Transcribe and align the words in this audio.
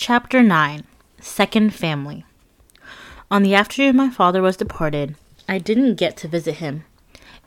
Chapter 0.00 0.44
9 0.44 0.84
Second 1.20 1.74
Family 1.74 2.24
On 3.32 3.42
the 3.42 3.56
afternoon 3.56 3.96
my 3.96 4.10
father 4.10 4.40
was 4.40 4.56
deported, 4.56 5.16
I 5.48 5.58
didn't 5.58 5.96
get 5.96 6.16
to 6.18 6.28
visit 6.28 6.58
him. 6.58 6.84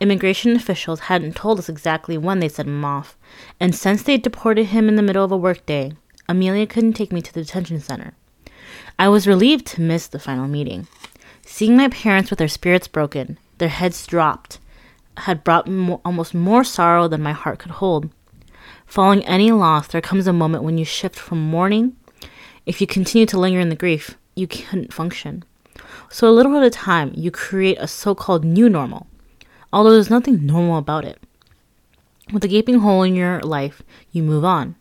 Immigration 0.00 0.54
officials 0.54 1.00
hadn't 1.08 1.34
told 1.34 1.58
us 1.58 1.70
exactly 1.70 2.18
when 2.18 2.40
they 2.40 2.50
sent 2.50 2.68
him 2.68 2.84
off, 2.84 3.16
and 3.58 3.74
since 3.74 4.02
they 4.02 4.18
deported 4.18 4.66
him 4.66 4.86
in 4.86 4.96
the 4.96 5.02
middle 5.02 5.24
of 5.24 5.32
a 5.32 5.36
workday, 5.36 5.92
Amelia 6.28 6.66
couldn't 6.66 6.92
take 6.92 7.10
me 7.10 7.22
to 7.22 7.32
the 7.32 7.40
detention 7.40 7.80
center. 7.80 8.12
I 8.98 9.08
was 9.08 9.26
relieved 9.26 9.66
to 9.68 9.80
miss 9.80 10.06
the 10.06 10.18
final 10.18 10.46
meeting. 10.46 10.86
Seeing 11.46 11.74
my 11.74 11.88
parents 11.88 12.28
with 12.28 12.38
their 12.38 12.48
spirits 12.48 12.86
broken, 12.86 13.38
their 13.56 13.70
heads 13.70 14.06
dropped, 14.06 14.58
had 15.16 15.42
brought 15.42 15.68
mo- 15.68 16.02
almost 16.04 16.34
more 16.34 16.64
sorrow 16.64 17.08
than 17.08 17.22
my 17.22 17.32
heart 17.32 17.60
could 17.60 17.72
hold. 17.72 18.10
Following 18.84 19.24
any 19.24 19.50
loss, 19.50 19.86
there 19.86 20.02
comes 20.02 20.26
a 20.26 20.34
moment 20.34 20.64
when 20.64 20.76
you 20.76 20.84
shift 20.84 21.18
from 21.18 21.40
mourning 21.40 21.96
if 22.66 22.80
you 22.80 22.86
continue 22.86 23.26
to 23.26 23.38
linger 23.38 23.60
in 23.60 23.68
the 23.68 23.76
grief, 23.76 24.16
you 24.34 24.46
can't 24.46 24.92
function. 24.92 25.44
So, 26.10 26.28
a 26.28 26.30
little 26.30 26.56
at 26.56 26.62
a 26.62 26.70
time, 26.70 27.12
you 27.14 27.30
create 27.30 27.78
a 27.80 27.88
so 27.88 28.14
called 28.14 28.44
new 28.44 28.68
normal, 28.68 29.06
although 29.72 29.92
there's 29.92 30.10
nothing 30.10 30.46
normal 30.46 30.78
about 30.78 31.04
it. 31.04 31.18
With 32.32 32.44
a 32.44 32.48
gaping 32.48 32.80
hole 32.80 33.02
in 33.02 33.16
your 33.16 33.40
life, 33.40 33.82
you 34.10 34.22
move 34.22 34.44
on. 34.44 34.76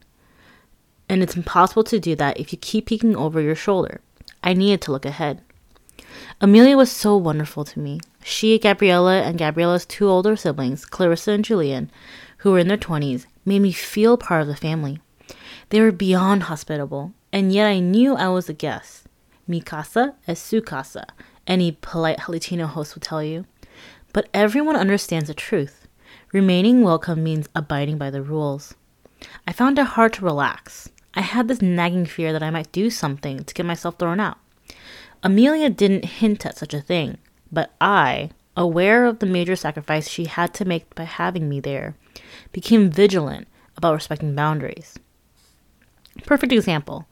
And 1.10 1.24
it's 1.24 1.36
impossible 1.36 1.84
to 1.86 2.00
do 2.00 2.16
that 2.16 2.40
if 2.40 2.52
you 2.54 2.58
keep 2.58 2.86
peeking 2.86 3.16
over 3.16 3.42
your 3.42 3.56
shoulder. 3.56 4.02
I 4.44 4.54
needed 4.54 4.82
to 4.84 4.92
look 4.92 5.06
ahead. 5.06 5.42
Amelia 6.40 6.78
was 6.78 6.92
so 6.92 7.18
wonderful 7.18 7.64
to 7.66 7.80
me. 7.80 8.00
She, 8.24 8.58
Gabriella, 8.58 9.22
and 9.22 9.38
Gabriella's 9.38 9.86
two 9.86 10.10
older 10.10 10.36
siblings, 10.36 10.86
Clarissa 10.86 11.32
and 11.32 11.46
Julian, 11.46 11.92
who 12.38 12.52
were 12.52 12.60
in 12.60 12.68
their 12.68 12.78
20s, 12.78 13.26
made 13.46 13.62
me 13.62 13.72
feel 13.72 14.18
part 14.18 14.42
of 14.42 14.48
the 14.48 14.56
family. 14.56 15.00
They 15.70 15.82
were 15.82 15.92
beyond 15.92 16.44
hospitable, 16.44 17.14
and 17.32 17.52
yet 17.52 17.68
I 17.68 17.80
knew 17.80 18.16
I 18.16 18.28
was 18.30 18.50
a 18.50 18.54
guest. 18.54 19.08
Mi 19.48 19.62
casa 19.62 20.16
es 20.28 20.40
su 20.40 20.62
casa, 20.62 21.06
any 21.48 21.72
polite 21.72 22.30
Latino 22.30 22.68
host 22.68 22.96
will 22.96 23.02
tell 23.02 23.24
you. 23.24 23.46
But 24.14 24.30
everyone 24.34 24.76
understands 24.76 25.28
the 25.28 25.34
truth. 25.34 25.88
Remaining 26.34 26.82
welcome 26.82 27.24
means 27.24 27.50
abiding 27.56 27.98
by 27.98 28.10
the 28.10 28.22
rules. 28.22 28.74
I 29.48 29.54
found 29.54 29.80
it 29.80 29.86
hard 29.86 30.14
to 30.14 30.26
relax. 30.26 30.90
I 31.14 31.22
had 31.22 31.48
this 31.48 31.62
nagging 31.62 32.06
fear 32.06 32.32
that 32.34 32.44
I 32.44 32.50
might 32.50 32.72
do 32.72 32.90
something 32.90 33.44
to 33.44 33.54
get 33.54 33.66
myself 33.66 33.98
thrown 33.98 34.20
out. 34.20 34.38
Amelia 35.24 35.70
didn't 35.70 36.06
hint 36.06 36.46
at 36.46 36.58
such 36.58 36.74
a 36.74 36.82
thing, 36.82 37.18
but 37.52 37.74
I, 37.80 38.32
aware 38.56 39.06
of 39.06 39.20
the 39.20 39.26
major 39.26 39.56
sacrifice 39.56 40.10
she 40.10 40.26
had 40.26 40.54
to 40.56 40.66
make 40.66 40.96
by 40.96 41.04
having 41.04 41.48
me 41.48 41.60
there, 41.60 41.96
became 42.52 42.90
vigilant 42.90 43.48
about 43.78 43.94
respecting 43.94 44.36
boundaries. 44.36 44.98
Perfect 46.26 46.52
example. 46.52 47.08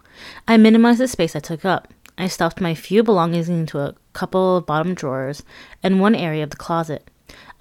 I 0.48 0.58
minimized 0.58 1.00
the 1.00 1.08
space 1.08 1.36
I 1.36 1.40
took 1.40 1.66
up. 1.66 1.94
I 2.18 2.28
stuffed 2.28 2.60
my 2.60 2.76
few 2.76 3.04
belongings 3.04 3.48
into 3.48 3.80
a 3.80 3.96
couple 4.14 4.58
of 4.58 4.66
bottom 4.66 4.94
drawers 4.94 5.44
and 5.82 6.00
one 6.00 6.16
area 6.16 6.44
of 6.44 6.50
the 6.50 6.58
closet. 6.58 7.10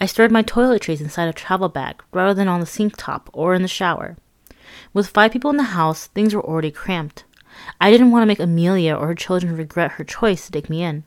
I 0.01 0.07
stored 0.07 0.33
my 0.33 0.43
toiletries 0.43 1.01
inside 1.01 1.29
a 1.29 1.33
travel 1.33 1.69
bag 1.69 2.03
rather 2.13 2.35
than 2.35 2.49
on 2.49 2.61
the 2.61 2.67
sink 2.67 2.95
top 2.97 3.31
or 3.33 3.55
in 3.55 3.63
the 3.63 3.69
shower. 3.69 4.17
With 4.93 5.09
five 5.09 5.33
people 5.33 5.51
in 5.51 5.57
the 5.57 5.63
house, 5.63 6.07
things 6.09 6.35
were 6.35 6.45
already 6.45 6.71
cramped. 6.71 7.25
I 7.81 7.91
didn't 7.91 8.11
want 8.11 8.23
to 8.23 8.27
make 8.27 8.41
Amelia 8.41 8.95
or 8.95 9.09
her 9.09 9.15
children 9.15 9.57
regret 9.57 9.93
her 9.93 10.05
choice 10.05 10.47
to 10.47 10.53
take 10.53 10.71
me 10.71 10.83
in. 10.83 11.05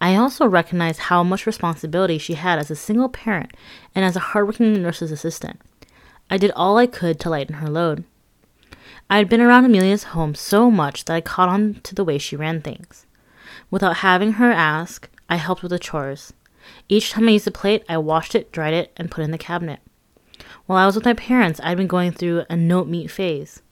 I 0.00 0.14
also 0.16 0.46
recognized 0.46 1.00
how 1.00 1.22
much 1.22 1.46
responsibility 1.46 2.18
she 2.18 2.34
had 2.34 2.58
as 2.58 2.70
a 2.70 2.76
single 2.76 3.08
parent 3.08 3.52
and 3.94 4.04
as 4.04 4.16
a 4.16 4.20
hardworking 4.20 4.82
nurse's 4.82 5.12
assistant. 5.12 5.60
I 6.28 6.38
did 6.38 6.50
all 6.56 6.76
I 6.76 6.86
could 6.86 7.20
to 7.20 7.30
lighten 7.30 7.56
her 7.56 7.68
load. 7.68 8.04
I 9.08 9.18
had 9.18 9.28
been 9.28 9.40
around 9.40 9.64
Amelia's 9.64 10.04
home 10.04 10.34
so 10.34 10.68
much 10.68 11.04
that 11.04 11.14
I 11.14 11.20
caught 11.20 11.48
on 11.48 11.74
to 11.84 11.94
the 11.94 12.04
way 12.04 12.18
she 12.18 12.34
ran 12.34 12.60
things. 12.60 13.06
Without 13.70 13.98
having 13.98 14.32
her 14.32 14.50
ask, 14.50 15.08
I 15.28 15.36
helped 15.36 15.62
with 15.62 15.70
the 15.70 15.78
chores. 15.78 16.32
Each 16.88 17.12
time 17.12 17.28
I 17.28 17.32
used 17.32 17.46
a 17.46 17.52
plate, 17.52 17.84
I 17.88 17.98
washed 17.98 18.34
it, 18.34 18.50
dried 18.50 18.74
it, 18.74 18.92
and 18.96 19.10
put 19.10 19.20
it 19.20 19.24
in 19.24 19.30
the 19.30 19.38
cabinet. 19.38 19.78
While 20.66 20.78
I 20.78 20.86
was 20.86 20.96
with 20.96 21.04
my 21.04 21.14
parents, 21.14 21.60
I'd 21.62 21.76
been 21.76 21.86
going 21.86 22.10
through 22.10 22.44
a 22.50 22.56
note 22.56 22.88
meat 22.88 23.08
phase. 23.08 23.62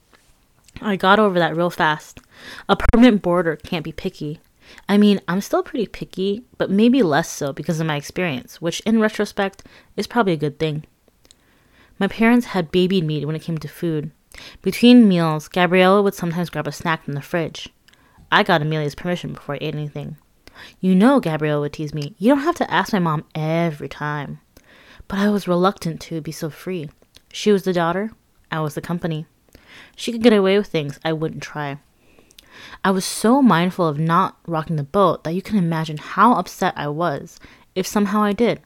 I 0.81 0.95
got 0.95 1.19
over 1.19 1.37
that 1.37 1.55
real 1.55 1.69
fast. 1.69 2.19
A 2.69 2.77
permanent 2.77 3.21
boarder 3.21 3.57
can't 3.57 3.83
be 3.83 3.91
picky. 3.91 4.39
I 4.87 4.97
mean, 4.97 5.19
I'm 5.27 5.41
still 5.41 5.63
pretty 5.63 5.87
picky, 5.87 6.43
but 6.57 6.71
maybe 6.71 7.03
less 7.03 7.29
so 7.29 7.51
because 7.51 7.81
of 7.81 7.87
my 7.87 7.97
experience, 7.97 8.61
which 8.61 8.79
in 8.81 9.01
retrospect 9.01 9.63
is 9.97 10.07
probably 10.07 10.33
a 10.33 10.37
good 10.37 10.59
thing. 10.59 10.85
My 11.99 12.07
parents 12.07 12.47
had 12.47 12.71
babied 12.71 13.03
me 13.03 13.23
when 13.25 13.35
it 13.35 13.41
came 13.41 13.57
to 13.57 13.67
food. 13.67 14.11
Between 14.61 15.07
meals, 15.07 15.47
Gabriella 15.47 16.01
would 16.01 16.13
sometimes 16.13 16.49
grab 16.49 16.67
a 16.67 16.71
snack 16.71 17.03
from 17.03 17.13
the 17.13 17.21
fridge. 17.21 17.69
I 18.31 18.43
got 18.43 18.61
Amelia's 18.61 18.95
permission 18.95 19.33
before 19.33 19.55
I 19.55 19.59
ate 19.61 19.75
anything. 19.75 20.17
You 20.79 20.95
know, 20.95 21.19
Gabriella 21.19 21.61
would 21.61 21.73
tease 21.73 21.93
me, 21.93 22.15
you 22.17 22.29
don't 22.29 22.43
have 22.43 22.55
to 22.55 22.71
ask 22.71 22.93
my 22.93 22.99
mom 22.99 23.25
every 23.35 23.89
time. 23.89 24.39
But 25.07 25.19
I 25.19 25.29
was 25.29 25.47
reluctant 25.47 26.01
to 26.01 26.21
be 26.21 26.31
so 26.31 26.49
free. 26.49 26.89
She 27.31 27.51
was 27.51 27.63
the 27.63 27.73
daughter, 27.73 28.11
I 28.51 28.61
was 28.61 28.73
the 28.73 28.81
company. 28.81 29.25
She 29.95 30.11
could 30.11 30.23
get 30.23 30.33
away 30.33 30.57
with 30.57 30.67
things 30.67 30.99
I 31.03 31.13
wouldn't 31.13 31.43
try. 31.43 31.79
I 32.83 32.91
was 32.91 33.05
so 33.05 33.41
mindful 33.41 33.87
of 33.87 33.99
not 33.99 34.37
rocking 34.47 34.77
the 34.77 34.83
boat 34.83 35.23
that 35.23 35.33
you 35.33 35.41
can 35.41 35.57
imagine 35.57 35.97
how 35.97 36.33
upset 36.33 36.73
I 36.77 36.87
was 36.87 37.39
if 37.75 37.85
somehow 37.85 38.23
I 38.23 38.33
did. 38.33 38.61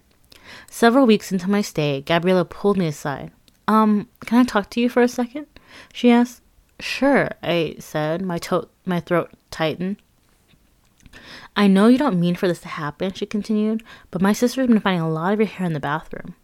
Several 0.70 1.06
weeks 1.06 1.32
into 1.32 1.50
my 1.50 1.62
stay, 1.62 2.02
Gabriella 2.02 2.46
pulled 2.46 2.78
me 2.78 2.88
aside. 2.88 3.32
Um, 3.68 4.08
can 4.26 4.40
I 4.40 4.44
talk 4.44 4.70
to 4.72 4.82
you 4.82 4.90
for 4.90 5.02
a 5.02 5.08
second? 5.08 5.48
She 5.94 6.12
asked. 6.12 6.42
Sure, 6.80 7.30
I 7.44 7.76
said, 7.80 8.22
my, 8.22 8.38
to- 8.38 8.70
my 8.86 9.02
throat 9.02 9.32
tightened. 9.52 9.98
I 11.56 11.68
know 11.68 11.88
you 11.88 11.98
don't 11.98 12.20
mean 12.20 12.36
for 12.36 12.48
this 12.48 12.62
to 12.62 12.70
happen, 12.70 13.12
she 13.12 13.26
continued, 13.26 13.84
but 14.12 14.22
my 14.22 14.32
sister's 14.32 14.68
been 14.68 14.80
finding 14.80 15.02
a 15.02 15.10
lot 15.10 15.34
of 15.34 15.40
your 15.40 15.48
hair 15.48 15.68
in 15.68 15.74
the 15.74 15.80
bathroom. 15.82 16.36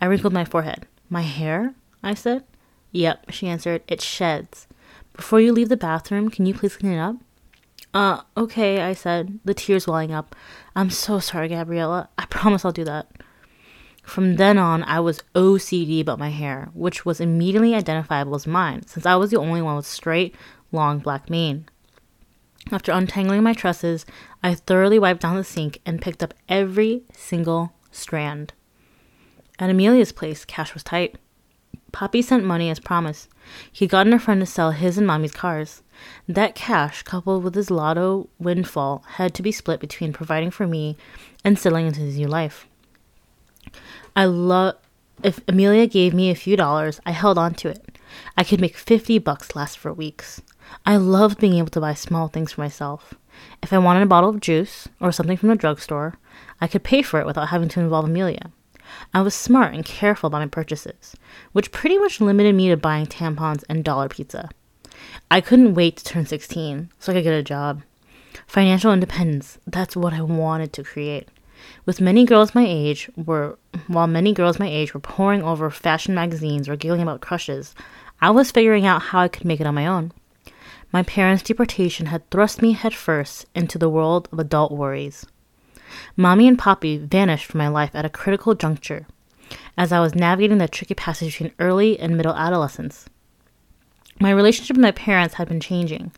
I 0.00 0.06
wrinkled 0.06 0.32
my 0.32 0.46
forehead. 0.46 0.86
My 1.10 1.22
hair? 1.22 1.74
I 2.02 2.14
said. 2.14 2.44
Yep, 2.92 3.30
she 3.30 3.48
answered. 3.48 3.82
It 3.86 4.00
sheds. 4.00 4.66
Before 5.12 5.40
you 5.40 5.52
leave 5.52 5.68
the 5.68 5.76
bathroom, 5.76 6.30
can 6.30 6.46
you 6.46 6.54
please 6.54 6.76
clean 6.76 6.92
it 6.92 6.98
up? 6.98 7.16
Uh, 7.92 8.22
okay, 8.36 8.80
I 8.80 8.94
said, 8.94 9.40
the 9.44 9.54
tears 9.54 9.86
welling 9.86 10.12
up. 10.12 10.34
I'm 10.74 10.90
so 10.90 11.18
sorry, 11.18 11.48
Gabriella. 11.48 12.08
I 12.16 12.26
promise 12.26 12.64
I'll 12.64 12.72
do 12.72 12.84
that. 12.84 13.10
From 14.06 14.36
then 14.36 14.56
on, 14.56 14.84
I 14.84 15.00
was 15.00 15.20
OCD 15.34 16.00
about 16.00 16.20
my 16.20 16.30
hair, 16.30 16.70
which 16.74 17.04
was 17.04 17.20
immediately 17.20 17.74
identifiable 17.74 18.36
as 18.36 18.46
mine, 18.46 18.86
since 18.86 19.04
I 19.04 19.16
was 19.16 19.30
the 19.30 19.36
only 19.36 19.60
one 19.60 19.76
with 19.76 19.84
straight, 19.84 20.34
long 20.70 21.00
black 21.00 21.28
mane. 21.28 21.68
After 22.70 22.92
untangling 22.92 23.42
my 23.42 23.52
tresses, 23.52 24.06
I 24.44 24.54
thoroughly 24.54 25.00
wiped 25.00 25.22
down 25.22 25.36
the 25.36 25.44
sink 25.44 25.80
and 25.84 26.00
picked 26.00 26.22
up 26.22 26.34
every 26.48 27.02
single 27.12 27.72
strand. 27.90 28.54
At 29.58 29.70
Amelia's 29.70 30.12
place, 30.12 30.44
cash 30.44 30.72
was 30.72 30.84
tight. 30.84 31.16
Poppy 31.90 32.22
sent 32.22 32.44
money 32.44 32.70
as 32.70 32.78
promised. 32.78 33.28
He'd 33.72 33.90
gotten 33.90 34.12
a 34.12 34.20
friend 34.20 34.40
to 34.40 34.46
sell 34.46 34.70
his 34.70 34.96
and 34.96 35.06
Mommy's 35.06 35.32
cars. 35.32 35.82
That 36.28 36.54
cash, 36.54 37.02
coupled 37.02 37.42
with 37.42 37.56
his 37.56 37.72
lotto 37.72 38.28
windfall, 38.38 39.04
had 39.14 39.34
to 39.34 39.42
be 39.42 39.52
split 39.52 39.80
between 39.80 40.12
providing 40.12 40.52
for 40.52 40.66
me 40.66 40.96
and 41.44 41.58
settling 41.58 41.88
into 41.88 42.00
his 42.00 42.16
new 42.16 42.28
life. 42.28 42.68
I 44.16 44.24
love 44.24 44.76
if 45.22 45.40
Amelia 45.46 45.86
gave 45.86 46.14
me 46.14 46.30
a 46.30 46.34
few 46.34 46.56
dollars, 46.56 47.00
I 47.04 47.10
held 47.10 47.38
on 47.38 47.54
to 47.54 47.68
it. 47.68 47.98
I 48.36 48.44
could 48.44 48.60
make 48.60 48.76
50 48.76 49.18
bucks 49.18 49.54
last 49.54 49.78
for 49.78 49.92
weeks. 49.92 50.40
I 50.84 50.96
loved 50.96 51.38
being 51.38 51.54
able 51.54 51.68
to 51.68 51.80
buy 51.80 51.94
small 51.94 52.28
things 52.28 52.52
for 52.52 52.62
myself. 52.62 53.14
If 53.62 53.72
I 53.72 53.78
wanted 53.78 54.02
a 54.02 54.06
bottle 54.06 54.30
of 54.30 54.40
juice 54.40 54.88
or 55.00 55.12
something 55.12 55.36
from 55.36 55.50
the 55.50 55.54
drugstore, 55.54 56.14
I 56.60 56.66
could 56.66 56.82
pay 56.82 57.02
for 57.02 57.20
it 57.20 57.26
without 57.26 57.48
having 57.48 57.68
to 57.70 57.80
involve 57.80 58.06
Amelia. 58.06 58.50
I 59.12 59.20
was 59.20 59.34
smart 59.34 59.74
and 59.74 59.84
careful 59.84 60.28
about 60.28 60.40
my 60.40 60.46
purchases, 60.46 61.14
which 61.52 61.72
pretty 61.72 61.98
much 61.98 62.20
limited 62.20 62.54
me 62.54 62.68
to 62.68 62.76
buying 62.76 63.06
tampons 63.06 63.64
and 63.68 63.84
dollar 63.84 64.08
pizza. 64.08 64.48
I 65.30 65.40
couldn't 65.40 65.74
wait 65.74 65.96
to 65.98 66.04
turn 66.04 66.24
16 66.24 66.90
so 66.98 67.12
I 67.12 67.16
could 67.16 67.24
get 67.24 67.34
a 67.34 67.42
job. 67.42 67.82
Financial 68.46 68.92
independence, 68.92 69.58
that's 69.66 69.96
what 69.96 70.12
I 70.12 70.22
wanted 70.22 70.72
to 70.74 70.84
create. 70.84 71.28
With 71.84 72.00
many 72.00 72.24
girls 72.24 72.54
my 72.54 72.64
age 72.66 73.10
were 73.16 73.58
while 73.86 74.06
many 74.06 74.32
girls 74.32 74.58
my 74.58 74.68
age 74.68 74.92
were 74.94 75.00
poring 75.00 75.42
over 75.42 75.70
fashion 75.70 76.14
magazines 76.14 76.68
or 76.68 76.76
giggling 76.76 77.02
about 77.02 77.20
crushes, 77.20 77.74
I 78.20 78.30
was 78.30 78.50
figuring 78.50 78.86
out 78.86 79.02
how 79.02 79.20
I 79.20 79.28
could 79.28 79.44
make 79.44 79.60
it 79.60 79.66
on 79.66 79.74
my 79.74 79.86
own. 79.86 80.12
My 80.92 81.02
parents' 81.02 81.42
deportation 81.42 82.06
had 82.06 82.28
thrust 82.30 82.62
me 82.62 82.72
headfirst 82.72 83.46
into 83.54 83.78
the 83.78 83.90
world 83.90 84.28
of 84.32 84.38
adult 84.38 84.72
worries. 84.72 85.26
Mommy 86.16 86.48
and 86.48 86.58
Poppy 86.58 86.98
vanished 86.98 87.46
from 87.46 87.58
my 87.58 87.68
life 87.68 87.94
at 87.94 88.04
a 88.04 88.10
critical 88.10 88.54
juncture 88.54 89.06
as 89.76 89.92
I 89.92 90.00
was 90.00 90.14
navigating 90.14 90.58
the 90.58 90.68
tricky 90.68 90.94
passage 90.94 91.32
between 91.32 91.52
early 91.58 91.98
and 91.98 92.16
middle 92.16 92.34
adolescence. 92.34 93.08
My 94.18 94.30
relationship 94.30 94.76
with 94.76 94.82
my 94.82 94.92
parents 94.92 95.34
had 95.34 95.48
been 95.48 95.60
changing. 95.60 96.12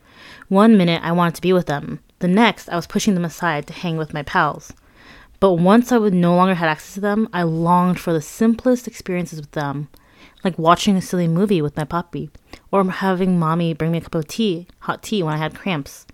One 0.49 0.77
minute 0.77 1.03
I 1.03 1.13
wanted 1.13 1.35
to 1.35 1.43
be 1.43 1.53
with 1.53 1.67
them, 1.67 2.01
the 2.21 2.29
next 2.29 2.69
I 2.69 2.77
was 2.77 2.87
pushing 2.87 3.15
them 3.15 3.25
aside 3.25 3.67
to 3.67 3.73
hang 3.73 3.97
with 3.97 4.15
my 4.15 4.23
pals. 4.23 4.73
But 5.41 5.55
once 5.55 5.93
I 5.93 5.99
would 5.99 6.15
no 6.15 6.35
longer 6.35 6.55
had 6.55 6.69
access 6.69 6.95
to 6.95 7.01
them, 7.01 7.29
I 7.33 7.43
longed 7.43 8.01
for 8.01 8.13
the 8.13 8.21
simplest 8.21 8.89
experiences 8.89 9.41
with 9.41 9.53
them 9.53 9.89
like 10.45 10.59
watching 10.59 10.97
a 10.97 11.03
silly 11.03 11.29
movie 11.29 11.63
with 11.63 11.77
my 11.77 11.85
puppy, 11.85 12.31
or 12.71 12.85
having 12.91 13.39
mommy 13.39 13.75
bring 13.75 13.93
me 13.93 13.99
a 13.99 14.01
cup 14.01 14.15
of 14.15 14.29
tea, 14.29 14.67
hot 14.81 15.03
tea, 15.03 15.23
when 15.23 15.35
I 15.35 15.39
had 15.39 15.55
cramps. 15.55 16.07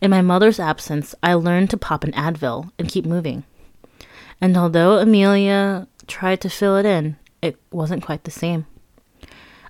In 0.00 0.10
my 0.10 0.22
mother's 0.22 0.58
absence, 0.58 1.14
I 1.22 1.34
learned 1.34 1.70
to 1.70 1.76
pop 1.76 2.04
an 2.04 2.12
Advil 2.12 2.70
and 2.78 2.88
keep 2.88 3.04
moving. 3.04 3.44
And 4.40 4.56
although 4.56 4.98
Amelia 4.98 5.86
tried 6.06 6.40
to 6.42 6.50
fill 6.50 6.76
it 6.76 6.86
in, 6.86 7.16
it 7.42 7.56
wasn't 7.70 8.04
quite 8.04 8.24
the 8.24 8.30
same. 8.30 8.66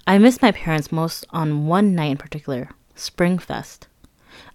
I 0.06 0.18
missed 0.18 0.42
my 0.42 0.52
parents 0.52 0.92
most 0.92 1.26
on 1.30 1.66
one 1.66 1.94
night 1.94 2.12
in 2.12 2.16
particular, 2.16 2.70
Springfest. 2.96 3.86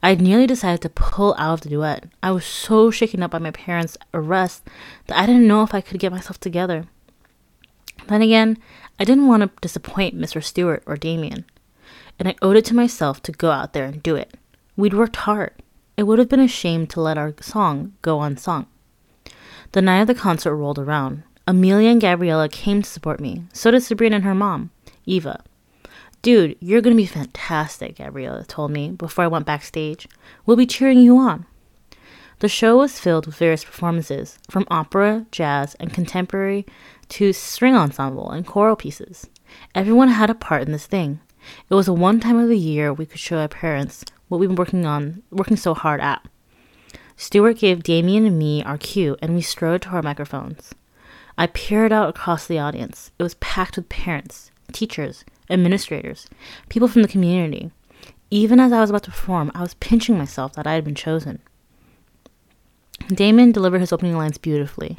I 0.02 0.16
nearly 0.16 0.48
decided 0.48 0.82
to 0.82 0.90
pull 0.90 1.36
out 1.38 1.54
of 1.54 1.62
the 1.62 1.70
duet. 1.70 2.06
I 2.22 2.32
was 2.32 2.46
so 2.46 2.92
shaken 2.92 3.24
up 3.24 3.32
by 3.32 3.40
my 3.40 3.52
parents' 3.52 3.98
arrest 4.14 4.64
that 5.08 5.18
I 5.18 5.26
didn't 5.26 5.48
know 5.48 5.64
if 5.64 5.74
I 5.74 5.82
could 5.82 6.00
get 6.00 6.12
myself 6.12 6.40
together. 6.40 6.86
Then 8.08 8.22
again, 8.22 8.58
I 9.00 9.06
didn't 9.06 9.28
want 9.28 9.44
to 9.44 9.62
disappoint 9.62 10.18
Mr. 10.18 10.44
Stewart 10.44 10.84
or 10.86 10.98
Damien, 10.98 11.46
and 12.20 12.28
I 12.28 12.36
owed 12.42 12.58
it 12.58 12.66
to 12.66 12.76
myself 12.76 13.24
to 13.24 13.32
go 13.32 13.52
out 13.52 13.74
there 13.74 13.86
and 13.86 14.04
do 14.04 14.16
it. 14.16 14.36
We'd 14.76 14.94
worked 14.94 15.16
hard. 15.18 15.54
It 15.96 16.04
would 16.04 16.20
have 16.20 16.30
been 16.30 16.40
a 16.40 16.48
shame 16.48 16.88
to 16.88 17.02
let 17.02 17.18
our 17.18 17.34
song 17.40 17.94
go 18.02 18.22
unsung. 18.22 18.66
The 19.72 19.82
night 19.82 20.02
of 20.02 20.08
the 20.08 20.16
concert 20.16 20.56
rolled 20.56 20.80
around. 20.80 21.24
Amelia 21.48 21.90
and 21.90 22.02
Gabriella 22.02 22.50
came 22.50 22.82
to 22.82 22.90
support 22.90 23.20
me. 23.20 23.44
So 23.54 23.72
did 23.72 23.84
Sabrina 23.84 24.18
and 24.18 24.26
her 24.26 24.36
mom, 24.36 24.72
Eva. 25.06 25.44
Dude, 26.24 26.56
you're 26.62 26.80
going 26.80 26.96
to 26.96 27.02
be 27.02 27.06
fantastic, 27.06 27.98
Gabriella 27.98 28.46
told 28.46 28.72
me 28.72 28.92
before 28.92 29.26
I 29.26 29.28
went 29.28 29.46
backstage. 29.46 30.08
We'll 30.46 30.56
be 30.56 30.66
cheering 30.66 31.00
you 31.00 31.18
on. 31.18 31.46
The 32.40 32.48
show 32.48 32.78
was 32.78 32.98
filled 32.98 33.26
with 33.26 33.36
various 33.36 33.66
performances, 33.66 34.40
from 34.50 34.66
opera, 34.72 35.26
jazz, 35.32 35.76
and 35.82 35.94
contemporary 35.94 36.66
to 37.10 37.34
string 37.34 37.76
ensemble 37.76 38.32
and 38.32 38.48
choral 38.48 38.78
pieces. 38.78 39.28
Everyone 39.76 40.08
had 40.08 40.30
a 40.30 40.36
part 40.36 40.62
in 40.62 40.72
this 40.72 40.88
thing. 40.88 41.20
It 41.70 41.74
was 41.76 41.90
a 41.90 41.94
one 41.94 42.22
time 42.22 42.40
of 42.40 42.48
the 42.48 42.58
year 42.58 42.94
we 42.94 43.06
could 43.06 43.20
show 43.20 43.40
our 43.40 43.50
parents 43.50 44.06
what 44.30 44.38
we've 44.38 44.48
been 44.48 44.56
working 44.56 44.86
on, 44.86 45.24
working 45.30 45.58
so 45.58 45.74
hard 45.74 46.00
at. 46.00 46.26
Stewart 47.18 47.58
gave 47.58 47.84
Damien 47.84 48.26
and 48.26 48.40
me 48.40 48.64
our 48.64 48.78
cue, 48.78 49.18
and 49.22 49.36
we 49.36 49.42
strode 49.42 49.82
to 49.82 49.90
our 49.90 50.02
microphones. 50.02 50.74
I 51.38 51.48
peered 51.48 51.92
out 51.92 52.08
across 52.08 52.48
the 52.48 52.60
audience. 52.60 53.12
It 53.20 53.24
was 53.24 53.36
packed 53.36 53.76
with 53.76 53.90
parents, 53.90 54.52
teachers, 54.72 55.26
administrators, 55.50 56.28
people 56.70 56.88
from 56.88 57.02
the 57.02 57.08
community. 57.08 57.72
Even 58.30 58.60
as 58.60 58.72
I 58.72 58.82
was 58.82 58.90
about 58.90 59.04
to 59.04 59.12
perform, 59.12 59.52
I 59.54 59.62
was 59.62 59.76
pinching 59.76 60.18
myself 60.18 60.54
that 60.54 60.66
I 60.66 60.74
had 60.74 60.84
been 60.84 60.96
chosen. 60.96 61.40
Damon 63.08 63.52
delivered 63.52 63.82
his 63.82 63.94
opening 63.94 64.18
lines 64.18 64.38
beautifully. 64.38 64.98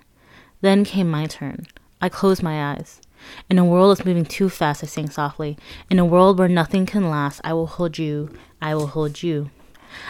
Then 0.61 0.85
came 0.85 1.11
my 1.11 1.27
turn. 1.27 1.67
I 2.01 2.09
closed 2.09 2.43
my 2.43 2.73
eyes. 2.73 3.01
In 3.49 3.59
a 3.59 3.65
world 3.65 3.97
that's 3.97 4.07
moving 4.07 4.25
too 4.25 4.49
fast, 4.49 4.83
I 4.83 4.87
sang 4.87 5.11
softly. 5.11 5.57
In 5.91 5.99
a 5.99 6.05
world 6.05 6.39
where 6.39 6.49
nothing 6.49 6.87
can 6.87 7.11
last, 7.11 7.41
I 7.43 7.55
will 7.55 7.67
hold 7.67 7.99
you. 7.99 8.31
I 8.61 8.75
will 8.75 8.89
hold 8.89 9.23
you. 9.23 9.51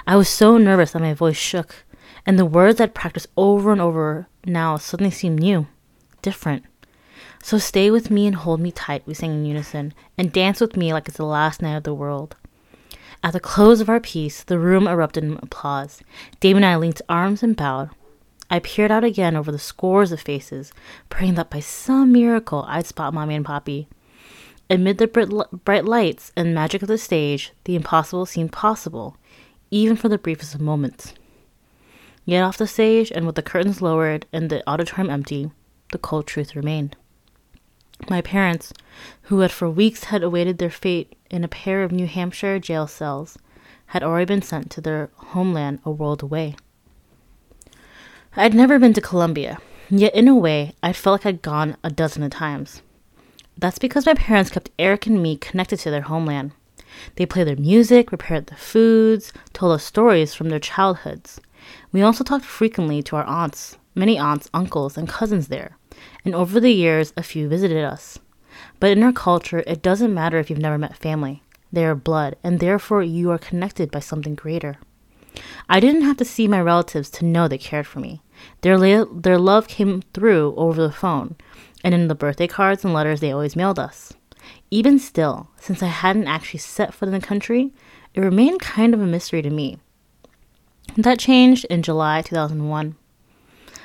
I 0.07 0.17
was 0.17 0.29
so 0.29 0.59
nervous 0.59 0.93
that 0.93 1.03
my 1.03 1.15
voice 1.15 1.37
shook, 1.37 1.85
and 2.27 2.39
the 2.39 2.47
words 2.47 2.81
I'd 2.81 2.95
practiced 2.95 3.29
over 3.37 3.71
and 3.73 3.81
over 3.81 4.29
now 4.45 4.77
suddenly 4.77 5.11
seemed 5.11 5.41
new, 5.41 5.67
different. 6.23 6.65
So 7.45 7.59
stay 7.59 7.91
with 7.91 8.11
me 8.11 8.27
and 8.27 8.35
hold 8.35 8.61
me 8.61 8.73
tight, 8.73 9.07
we 9.07 9.13
sang 9.13 9.33
in 9.33 9.45
unison, 9.45 9.93
and 10.17 10.33
dance 10.33 10.63
with 10.63 10.79
me 10.79 10.95
like 10.95 11.09
it's 11.09 11.19
the 11.19 11.27
last 11.27 11.61
night 11.61 11.77
of 11.77 11.83
the 11.83 11.93
world. 11.93 12.37
At 13.23 13.35
the 13.35 13.39
close 13.39 13.83
of 13.83 13.91
our 13.91 14.01
piece, 14.01 14.43
the 14.43 14.59
room 14.59 14.89
erupted 14.89 15.25
in 15.25 15.39
applause. 15.43 16.01
Dave 16.41 16.57
and 16.57 16.65
I 16.65 16.77
linked 16.77 17.03
arms 17.07 17.43
and 17.43 17.55
bowed. 17.55 17.91
I 18.49 18.61
peered 18.61 18.91
out 18.91 19.05
again 19.05 19.37
over 19.37 19.53
the 19.53 19.59
scores 19.59 20.11
of 20.11 20.23
faces, 20.23 20.73
praying 21.11 21.35
that 21.35 21.51
by 21.51 21.61
some 21.61 22.13
miracle 22.13 22.65
I'd 22.67 22.87
spot 22.87 23.13
Mommy 23.13 23.35
and 23.35 23.45
Poppy. 23.45 23.89
Amid 24.71 24.97
the 24.97 25.07
bright 25.07 25.85
lights 25.85 26.33
and 26.35 26.55
magic 26.55 26.81
of 26.81 26.89
the 26.89 26.97
stage, 26.97 27.53
the 27.65 27.77
impossible 27.77 28.25
seemed 28.25 28.53
possible, 28.53 29.19
even 29.71 29.97
for 29.97 30.09
the 30.09 30.17
briefest 30.17 30.55
of 30.55 30.63
moments. 30.63 31.13
Yet 32.25 32.43
off 32.43 32.57
the 32.57 32.67
stage, 32.67 33.13
and 33.15 33.27
with 33.27 33.35
the 33.35 33.43
curtains 33.43 33.83
lowered 33.83 34.25
and 34.33 34.49
the 34.49 34.67
auditorium 34.67 35.11
empty, 35.11 35.51
the 35.93 35.99
cold 35.99 36.27
truth 36.27 36.57
remained. 36.57 36.97
My 38.11 38.21
parents, 38.21 38.73
who 39.23 39.41
had 39.41 39.51
for 39.51 39.71
weeks 39.71 40.05
had 40.05 40.23
awaited 40.23 40.59
their 40.59 40.71
fate 40.71 41.17
in 41.31 41.43
a 41.43 41.49
pair 41.49 41.83
of 41.83 41.91
New 41.91 42.07
Hampshire 42.07 42.59
jail 42.59 42.87
cells, 42.87 43.39
had 43.87 44.03
already 44.03 44.27
been 44.27 44.43
sent 44.43 44.71
to 44.73 44.81
their 44.81 45.11
homeland 45.17 45.79
a 45.85 45.91
world 45.91 46.23
away. 46.23 46.57
I'd 48.37 48.53
never 48.53 48.79
been 48.79 48.93
to 48.95 49.01
Colombia, 49.01 49.59
yet 49.89 50.15
in 50.15 50.29
a 50.29 50.35
way 50.35 50.75
I 50.83 50.93
felt 50.93 51.25
like 51.25 51.27
I'd 51.27 51.43
gone 51.43 51.77
a 51.83 51.91
dozen 51.91 52.29
times. 52.29 52.83
That's 53.57 53.79
because 53.79 54.05
my 54.05 54.15
parents 54.15 54.51
kept 54.51 54.71
Eric 54.79 55.07
and 55.07 55.23
me 55.23 55.37
connected 55.37 55.79
to 55.81 55.91
their 55.91 56.03
homeland. 56.03 56.53
They 57.17 57.25
played 57.25 57.47
their 57.47 57.57
music, 57.57 58.09
prepared 58.09 58.49
the 58.49 58.57
foods, 58.57 59.33
told 59.53 59.73
us 59.73 59.85
stories 59.85 60.35
from 60.35 60.51
their 60.51 60.61
childhoods. 60.61 61.41
We 61.91 62.03
also 62.03 62.23
talked 62.23 62.45
frequently 62.45 63.03
to 63.05 63.17
our 63.17 63.25
aunts, 63.25 63.79
many 63.95 64.19
aunts, 64.19 64.51
uncles, 64.53 64.99
and 64.99 65.09
cousins 65.09 65.49
there 65.49 65.79
and 66.25 66.35
over 66.35 66.61
the 66.61 66.73
years, 66.73 67.13
a 67.17 67.23
few 67.23 67.49
visited 67.49 67.85
us. 67.85 68.19
But 68.81 68.91
in 68.91 69.03
our 69.03 69.13
culture, 69.13 69.65
it 69.67 69.83
doesn't 69.83 70.15
matter 70.15 70.39
if 70.39 70.51
you've 70.51 70.59
never 70.59 70.79
met 70.79 70.97
family. 70.97 71.43
They 71.73 71.85
are 71.85 71.95
blood, 71.95 72.37
and 72.45 72.61
therefore 72.61 73.03
you 73.03 73.31
are 73.31 73.39
connected 73.39 73.91
by 73.91 74.01
something 74.01 74.35
greater. 74.35 74.77
I 75.69 75.81
didn't 75.81 76.03
have 76.03 76.17
to 76.19 76.25
see 76.25 76.47
my 76.47 76.61
relatives 76.61 77.11
to 77.11 77.25
know 77.25 77.49
they 77.49 77.59
cared 77.59 77.87
for 77.87 77.99
me. 78.01 78.23
Their, 78.61 78.79
la- 78.79 79.13
their 79.13 79.39
love 79.39 79.67
came 79.67 80.03
through 80.13 80.55
over 80.57 80.81
the 80.81 80.93
phone 80.93 81.37
and 81.85 81.95
in 81.95 82.09
the 82.09 82.15
birthday 82.15 82.47
cards 82.47 82.85
and 82.85 82.95
letters 82.95 83.21
they 83.21 83.31
always 83.31 83.55
mailed 83.55 83.79
us. 83.79 84.13
Even 84.71 84.99
still, 84.99 85.51
since 85.61 85.83
I 85.83 85.87
hadn't 85.87 86.27
actually 86.27 86.61
set 86.61 86.95
foot 86.95 87.09
in 87.09 87.15
the 87.15 87.21
country, 87.21 87.73
it 88.15 88.21
remained 88.21 88.61
kind 88.61 88.95
of 88.95 89.01
a 89.01 89.07
mystery 89.07 89.43
to 89.43 89.51
me. 89.51 89.79
That 90.97 91.19
changed 91.19 91.67
in 91.67 91.83
July 91.83 92.23
2001. 92.23 92.97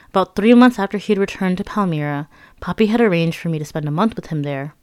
About 0.10 0.36
three 0.36 0.56
months 0.56 0.80
after 0.80 0.98
he 0.98 1.14
had 1.14 1.20
returned 1.20 1.60
to 1.60 1.64
Palmira, 1.64 2.28
Poppy 2.60 2.88
had 2.88 3.00
arranged 3.00 3.38
for 3.38 3.50
me 3.50 3.60
to 3.60 3.66
spend 3.66 3.88
a 3.88 3.92
month 3.92 4.16
with 4.16 4.28
him 4.28 4.42
there. 4.42 4.74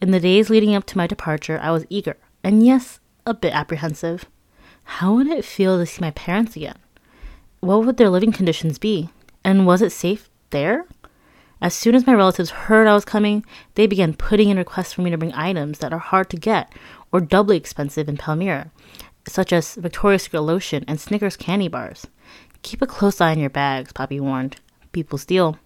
In 0.00 0.12
the 0.12 0.20
days 0.20 0.48
leading 0.48 0.76
up 0.76 0.84
to 0.86 0.96
my 0.96 1.08
departure, 1.08 1.58
I 1.60 1.72
was 1.72 1.86
eager, 1.90 2.16
and 2.44 2.64
yes, 2.64 3.00
a 3.26 3.34
bit 3.34 3.52
apprehensive. 3.52 4.26
How 4.84 5.14
would 5.14 5.26
it 5.26 5.44
feel 5.44 5.76
to 5.76 5.86
see 5.86 6.00
my 6.00 6.12
parents 6.12 6.54
again? 6.54 6.78
What 7.58 7.84
would 7.84 7.96
their 7.96 8.10
living 8.10 8.30
conditions 8.30 8.78
be? 8.78 9.10
And 9.44 9.66
was 9.66 9.82
it 9.82 9.90
safe 9.90 10.30
there? 10.50 10.86
As 11.60 11.74
soon 11.74 11.94
as 11.96 12.06
my 12.06 12.14
relatives 12.14 12.50
heard 12.50 12.86
I 12.86 12.94
was 12.94 13.04
coming, 13.04 13.44
they 13.74 13.86
began 13.88 14.14
putting 14.14 14.50
in 14.50 14.56
requests 14.56 14.92
for 14.92 15.02
me 15.02 15.10
to 15.10 15.18
bring 15.18 15.34
items 15.34 15.80
that 15.80 15.92
are 15.92 15.98
hard 15.98 16.30
to 16.30 16.36
get 16.36 16.72
or 17.12 17.20
doubly 17.20 17.56
expensive 17.56 18.08
in 18.08 18.16
Palmira, 18.16 18.70
such 19.26 19.52
as 19.52 19.74
Victoria's 19.74 20.22
Secret 20.22 20.42
lotion 20.42 20.84
and 20.86 21.00
Snickers 21.00 21.36
candy 21.36 21.68
bars. 21.68 22.06
Keep 22.62 22.82
a 22.82 22.86
close 22.86 23.20
eye 23.20 23.30
on 23.30 23.38
your 23.38 23.50
bags, 23.50 23.92
Poppy 23.92 24.20
warned. 24.20 24.56
People 24.92 25.18
steal. 25.18 25.58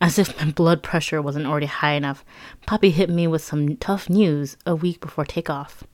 As 0.00 0.18
if 0.18 0.38
my 0.38 0.50
blood 0.50 0.82
pressure 0.82 1.22
wasn't 1.22 1.46
already 1.46 1.66
high 1.66 1.92
enough, 1.92 2.24
Poppy 2.66 2.90
hit 2.90 3.08
me 3.08 3.26
with 3.26 3.42
some 3.42 3.76
tough 3.76 4.10
news 4.10 4.56
a 4.66 4.74
week 4.74 5.00
before 5.00 5.24
takeoff. 5.24 5.84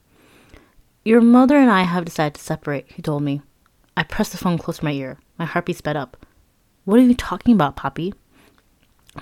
Your 1.05 1.21
mother 1.21 1.57
and 1.57 1.69
I 1.69 1.83
have 1.83 2.05
decided 2.05 2.35
to 2.35 2.41
separate, 2.41 2.91
he 2.91 3.01
told 3.01 3.23
me. 3.23 3.41
I 3.95 4.03
pressed 4.03 4.31
the 4.31 4.37
phone 4.37 4.57
close 4.57 4.79
to 4.79 4.85
my 4.85 4.91
ear. 4.91 5.19
My 5.37 5.45
heartbeat 5.45 5.77
sped 5.77 5.95
up. 5.95 6.25
What 6.85 6.99
are 6.99 7.03
you 7.03 7.13
talking 7.13 7.53
about, 7.53 7.75
Poppy? 7.75 8.13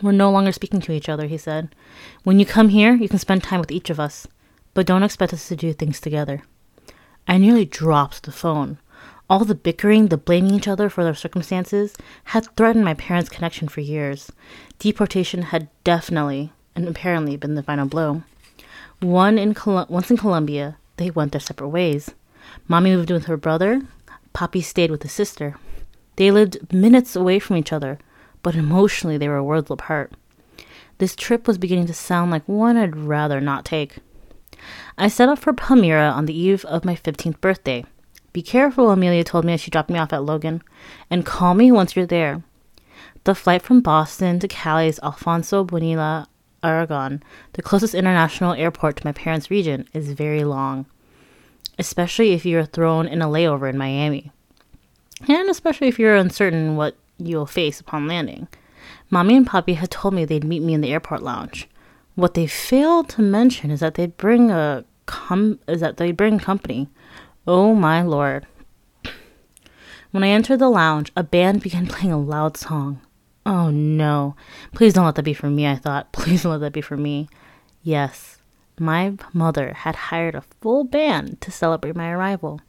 We're 0.01 0.13
no 0.13 0.31
longer 0.31 0.51
speaking 0.51 0.79
to 0.81 0.93
each 0.93 1.09
other, 1.09 1.27
he 1.27 1.37
said. 1.37 1.75
When 2.23 2.39
you 2.39 2.45
come 2.45 2.69
here, 2.69 2.93
you 2.93 3.09
can 3.09 3.19
spend 3.19 3.43
time 3.43 3.59
with 3.59 3.71
each 3.71 3.89
of 3.89 3.99
us, 3.99 4.27
but 4.73 4.85
don't 4.85 5.03
expect 5.03 5.33
us 5.33 5.47
to 5.49 5.55
do 5.55 5.73
things 5.73 5.99
together. 5.99 6.43
I 7.27 7.37
nearly 7.37 7.65
dropped 7.65 8.23
the 8.23 8.31
phone. 8.31 8.79
All 9.31 9.45
the 9.45 9.55
bickering, 9.55 10.09
the 10.09 10.17
blaming 10.17 10.55
each 10.55 10.67
other 10.67 10.89
for 10.89 11.05
their 11.05 11.15
circumstances, 11.15 11.95
had 12.25 12.53
threatened 12.57 12.83
my 12.83 12.95
parents' 12.95 13.29
connection 13.29 13.69
for 13.69 13.79
years. 13.79 14.29
Deportation 14.77 15.43
had 15.43 15.69
definitely 15.85 16.51
and 16.75 16.85
apparently 16.85 17.37
been 17.37 17.55
the 17.55 17.63
final 17.63 17.87
blow. 17.87 18.23
One 18.99 19.37
in 19.37 19.53
Col- 19.53 19.85
once 19.87 20.11
in 20.11 20.17
Colombia, 20.17 20.75
they 20.97 21.09
went 21.09 21.31
their 21.31 21.39
separate 21.39 21.69
ways. 21.69 22.11
Mommy 22.67 22.93
moved 22.93 23.09
with 23.09 23.27
her 23.27 23.37
brother. 23.37 23.83
Poppy 24.33 24.59
stayed 24.59 24.91
with 24.91 25.03
his 25.03 25.13
sister. 25.13 25.55
They 26.17 26.29
lived 26.29 26.73
minutes 26.73 27.15
away 27.15 27.39
from 27.39 27.55
each 27.55 27.71
other, 27.71 27.99
but 28.43 28.55
emotionally 28.55 29.17
they 29.17 29.29
were 29.29 29.41
worlds 29.41 29.71
apart. 29.71 30.11
This 30.97 31.15
trip 31.15 31.47
was 31.47 31.57
beginning 31.57 31.87
to 31.87 31.93
sound 31.93 32.31
like 32.31 32.45
one 32.49 32.75
I'd 32.75 32.97
rather 32.97 33.39
not 33.39 33.63
take. 33.63 33.99
I 34.97 35.07
set 35.07 35.29
off 35.29 35.39
for 35.39 35.53
Palmira 35.53 36.13
on 36.13 36.25
the 36.25 36.37
eve 36.37 36.65
of 36.65 36.83
my 36.83 36.97
15th 36.97 37.39
birthday. 37.39 37.85
Be 38.33 38.41
careful, 38.41 38.91
Amelia 38.91 39.23
told 39.23 39.45
me 39.45 39.53
as 39.53 39.61
she 39.61 39.71
dropped 39.71 39.89
me 39.89 39.99
off 39.99 40.13
at 40.13 40.23
Logan, 40.23 40.61
and 41.09 41.25
call 41.25 41.53
me 41.53 41.71
once 41.71 41.95
you're 41.95 42.05
there. 42.05 42.43
The 43.23 43.35
flight 43.35 43.61
from 43.61 43.81
Boston 43.81 44.39
to 44.39 44.47
Cali 44.47 44.87
is 44.87 44.99
Alfonso 45.03 45.63
Bonilla, 45.63 46.27
Aragon, 46.63 47.21
the 47.53 47.61
closest 47.61 47.93
international 47.93 48.53
airport 48.53 48.97
to 48.97 49.05
my 49.05 49.11
parents' 49.11 49.51
region, 49.51 49.87
is 49.93 50.11
very 50.13 50.43
long, 50.43 50.85
especially 51.77 52.33
if 52.33 52.45
you're 52.45 52.65
thrown 52.65 53.07
in 53.07 53.21
a 53.21 53.27
layover 53.27 53.69
in 53.69 53.77
Miami, 53.77 54.31
and 55.27 55.49
especially 55.49 55.87
if 55.87 55.99
you're 55.99 56.15
uncertain 56.15 56.75
what 56.75 56.95
you'll 57.17 57.45
face 57.45 57.79
upon 57.79 58.07
landing. 58.07 58.47
Mommy 59.09 59.35
and 59.35 59.45
Poppy 59.45 59.73
had 59.73 59.91
told 59.91 60.13
me 60.13 60.23
they'd 60.23 60.43
meet 60.43 60.61
me 60.61 60.73
in 60.73 60.81
the 60.81 60.91
airport 60.93 61.21
lounge. 61.21 61.67
What 62.15 62.33
they 62.33 62.47
failed 62.47 63.09
to 63.09 63.21
mention 63.21 63.71
is 63.71 63.81
that 63.81 63.95
they'd 63.95 64.17
bring 64.17 64.51
a 64.51 64.85
com- 65.05 65.59
is 65.67 65.81
that 65.81 65.97
they'd 65.97 66.17
bring 66.17 66.39
company. 66.39 66.89
Oh 67.47 67.73
my 67.73 68.03
lord. 68.03 68.45
When 70.11 70.23
I 70.23 70.27
entered 70.27 70.59
the 70.59 70.69
lounge, 70.69 71.11
a 71.15 71.23
band 71.23 71.63
began 71.63 71.87
playing 71.87 72.11
a 72.11 72.19
loud 72.19 72.55
song. 72.55 73.01
Oh 73.47 73.71
no. 73.71 74.35
Please 74.75 74.93
don't 74.93 75.05
let 75.05 75.15
that 75.15 75.23
be 75.23 75.33
for 75.33 75.49
me, 75.49 75.65
I 75.67 75.75
thought. 75.75 76.11
Please 76.11 76.43
don't 76.43 76.51
let 76.51 76.61
that 76.61 76.73
be 76.73 76.81
for 76.81 76.97
me. 76.97 77.27
Yes, 77.81 78.37
my 78.79 79.13
mother 79.33 79.73
had 79.73 79.95
hired 79.95 80.35
a 80.35 80.43
full 80.61 80.83
band 80.83 81.41
to 81.41 81.49
celebrate 81.49 81.95
my 81.95 82.11
arrival. 82.11 82.61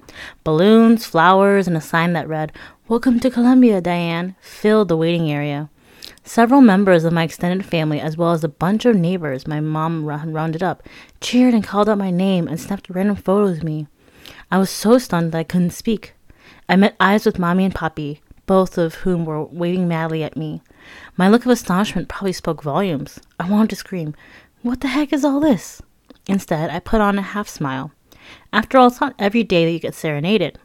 Balloons, 0.43 1.05
flowers, 1.05 1.69
and 1.69 1.77
a 1.77 1.81
sign 1.83 2.15
that 2.15 2.29
read, 2.29 2.53
Welcome 2.89 3.21
to 3.21 3.31
Colombia, 3.31 3.83
Diane, 3.83 4.37
filled 4.41 4.89
the 4.89 4.97
waiting 4.97 5.31
area. 5.31 5.69
Several 6.25 6.63
members 6.63 7.05
of 7.05 7.13
my 7.13 7.25
extended 7.25 7.67
family, 7.67 8.01
as 8.01 8.17
well 8.17 8.33
as 8.33 8.43
a 8.43 8.49
bunch 8.49 8.87
of 8.87 8.97
neighbors 8.97 9.47
my 9.47 9.61
mom 9.61 10.07
rounded 10.07 10.63
up, 10.63 10.83
cheered 11.21 11.53
and 11.53 11.65
called 11.65 11.91
out 11.91 11.99
my 11.99 12.11
name 12.11 12.49
and 12.49 12.59
snapped 12.59 12.89
random 12.89 13.17
photos 13.17 13.59
of 13.59 13.65
me. 13.65 13.87
I 14.53 14.59
was 14.59 14.69
so 14.69 14.99
stunned 14.99 15.33
that 15.33 15.39
I 15.39 15.45
couldn't 15.45 15.71
speak. 15.71 16.13
I 16.69 16.77
met 16.77 16.95
eyes 17.01 17.25
with 17.25 17.39
Mommy 17.39 17.65
and 17.65 17.75
Poppy, 17.75 18.21
both 18.45 18.77
of 18.77 18.97
whom 18.97 19.25
were 19.25 19.43
waving 19.43 19.89
madly 19.89 20.23
at 20.23 20.37
me. 20.37 20.61
My 21.17 21.27
look 21.27 21.47
of 21.47 21.51
astonishment 21.51 22.11
probably 22.11 22.35
spoke 22.35 22.63
volumes. 22.63 23.19
I 23.41 23.49
wanted 23.49 23.71
to 23.71 23.77
scream, 23.77 24.15
What 24.61 24.83
the 24.83 24.89
heck 24.89 25.11
is 25.11 25.25
all 25.25 25.41
this? 25.41 25.81
Instead, 26.29 26.69
I 26.69 26.81
put 26.81 27.01
on 27.01 27.19
a 27.19 27.23
half 27.23 27.49
smile. 27.49 27.93
After 28.53 28.77
all, 28.77 28.89
it's 28.89 29.01
not 29.01 29.15
every 29.19 29.43
day 29.43 29.65
that 29.65 29.73
you 29.73 29.79
get 29.79 29.95
serenaded. 29.95 30.59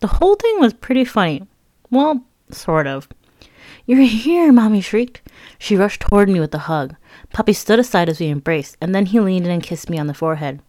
The 0.00 0.06
whole 0.06 0.36
thing 0.36 0.58
was 0.58 0.72
pretty 0.72 1.04
funny. 1.04 1.46
Well, 1.90 2.24
sort 2.50 2.86
of. 2.86 3.08
You're 3.84 4.00
here, 4.00 4.50
Mommy 4.52 4.80
shrieked. 4.80 5.20
She 5.58 5.76
rushed 5.76 6.00
toward 6.00 6.30
me 6.30 6.40
with 6.40 6.54
a 6.54 6.60
hug. 6.60 6.96
Poppy 7.34 7.52
stood 7.52 7.78
aside 7.78 8.08
as 8.08 8.20
we 8.20 8.28
embraced, 8.28 8.78
and 8.80 8.94
then 8.94 9.04
he 9.04 9.20
leaned 9.20 9.44
in 9.44 9.52
and 9.52 9.62
kissed 9.62 9.90
me 9.90 9.98
on 9.98 10.06
the 10.06 10.14
forehead. 10.14 10.62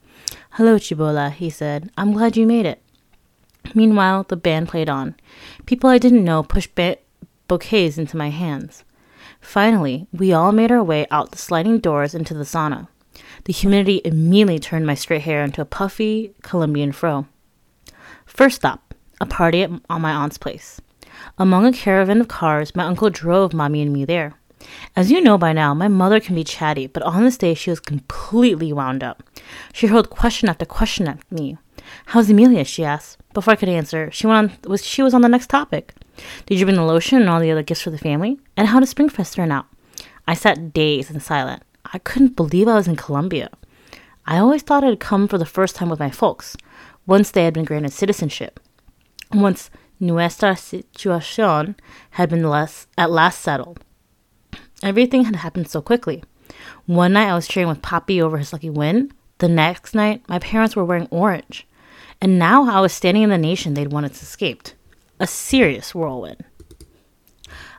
Hello, 0.53 0.77
Chibola, 0.77 1.31
he 1.31 1.49
said. 1.49 1.89
I'm 1.95 2.11
glad 2.11 2.35
you 2.35 2.45
made 2.45 2.65
it. 2.65 2.81
Meanwhile, 3.75 4.25
the 4.27 4.35
band 4.35 4.67
played 4.67 4.89
on. 4.89 5.15
People 5.65 5.89
I 5.89 5.97
didn't 5.97 6.23
know 6.23 6.43
pushed 6.43 6.75
ba- 6.75 6.97
bouquets 7.47 7.97
into 7.97 8.17
my 8.17 8.29
hands. 8.29 8.83
Finally, 9.39 10.07
we 10.11 10.33
all 10.33 10.51
made 10.51 10.71
our 10.71 10.83
way 10.83 11.05
out 11.11 11.31
the 11.31 11.37
sliding 11.37 11.79
doors 11.79 12.13
into 12.15 12.33
the 12.33 12.43
sauna. 12.43 12.87
The 13.45 13.53
humidity 13.53 14.01
immediately 14.03 14.59
turned 14.59 14.85
my 14.85 14.95
straight 14.95 15.21
hair 15.21 15.43
into 15.43 15.61
a 15.61 15.65
puffy 15.65 16.33
Colombian 16.41 16.91
fro. 16.91 17.27
First 18.25 18.57
stop, 18.57 18.93
a 19.21 19.25
party 19.25 19.63
at, 19.63 19.71
on 19.89 20.01
my 20.01 20.11
aunt's 20.11 20.37
place. 20.37 20.81
Among 21.37 21.65
a 21.65 21.71
caravan 21.71 22.21
of 22.21 22.27
cars, 22.27 22.75
my 22.75 22.85
uncle 22.85 23.09
drove 23.09 23.53
Mommy 23.53 23.81
and 23.81 23.93
me 23.93 24.03
there. 24.03 24.33
As 24.95 25.11
you 25.11 25.21
know 25.21 25.37
by 25.37 25.53
now, 25.53 25.73
my 25.73 25.87
mother 25.87 26.19
can 26.19 26.35
be 26.35 26.43
chatty, 26.43 26.87
but 26.87 27.03
on 27.03 27.23
this 27.23 27.37
day 27.37 27.53
she 27.53 27.69
was 27.69 27.79
completely 27.79 28.73
wound 28.73 29.03
up. 29.03 29.23
She 29.73 29.87
hurled 29.87 30.09
question 30.09 30.49
after 30.49 30.65
question 30.65 31.07
at 31.07 31.31
me. 31.31 31.57
How's 32.07 32.29
Emilia? 32.29 32.63
she 32.65 32.83
asked. 32.83 33.17
Before 33.33 33.53
I 33.53 33.55
could 33.55 33.69
answer, 33.69 34.09
she 34.11 34.27
went 34.27 34.51
on 34.51 34.57
was 34.69 34.85
she 34.85 35.01
was 35.01 35.13
on 35.13 35.21
the 35.21 35.29
next 35.29 35.49
topic. 35.49 35.93
Did 36.45 36.59
you 36.59 36.65
bring 36.65 36.75
the 36.75 36.83
lotion 36.83 37.21
and 37.21 37.29
all 37.29 37.39
the 37.39 37.51
other 37.51 37.63
gifts 37.63 37.81
for 37.81 37.91
the 37.91 37.97
family? 37.97 38.39
And 38.57 38.67
how 38.67 38.79
did 38.79 38.89
Springfest 38.89 39.35
turn 39.35 39.51
out? 39.51 39.67
I 40.27 40.33
sat 40.33 40.73
dazed 40.73 41.11
and 41.11 41.21
silent. 41.21 41.63
I 41.93 41.99
couldn't 41.99 42.35
believe 42.35 42.67
I 42.67 42.75
was 42.75 42.87
in 42.87 42.95
Colombia. 42.95 43.49
I 44.25 44.37
always 44.37 44.61
thought 44.61 44.83
I'd 44.83 44.99
come 44.99 45.27
for 45.27 45.37
the 45.37 45.45
first 45.45 45.75
time 45.75 45.89
with 45.89 45.99
my 45.99 46.11
folks, 46.11 46.55
once 47.07 47.31
they 47.31 47.45
had 47.45 47.53
been 47.53 47.65
granted 47.65 47.93
citizenship. 47.93 48.59
Once 49.33 49.71
nuestra 49.99 50.55
situación 50.55 51.75
had 52.11 52.29
been 52.29 52.47
less, 52.47 52.87
at 52.97 53.09
last 53.09 53.41
settled. 53.41 53.83
Everything 54.81 55.25
had 55.25 55.35
happened 55.37 55.67
so 55.67 55.81
quickly. 55.81 56.23
One 56.85 57.13
night 57.13 57.29
I 57.29 57.35
was 57.35 57.47
cheering 57.47 57.69
with 57.69 57.81
Poppy 57.81 58.21
over 58.21 58.37
his 58.37 58.53
lucky 58.53 58.69
win. 58.69 59.11
The 59.39 59.49
next 59.49 59.93
night, 59.93 60.23
my 60.27 60.39
parents 60.39 60.75
were 60.75 60.85
wearing 60.85 61.07
orange. 61.11 61.67
And 62.21 62.39
now 62.39 62.69
I 62.69 62.81
was 62.81 62.91
standing 62.93 63.23
in 63.23 63.29
the 63.29 63.37
nation 63.37 63.73
they'd 63.73 63.91
wanted 63.91 64.11
escaped. 64.11 64.75
A 65.19 65.27
serious 65.27 65.93
whirlwind. 65.93 66.43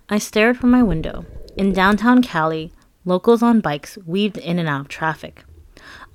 I 0.09 0.19
stared 0.19 0.59
from 0.59 0.71
my 0.71 0.83
window. 0.83 1.25
In 1.57 1.73
downtown 1.73 2.23
Cali, 2.23 2.73
locals 3.05 3.43
on 3.43 3.61
bikes 3.61 3.99
weaved 4.07 4.39
in 4.39 4.59
and 4.59 4.69
out 4.69 4.83
of 4.83 4.89
traffic. 4.89 5.45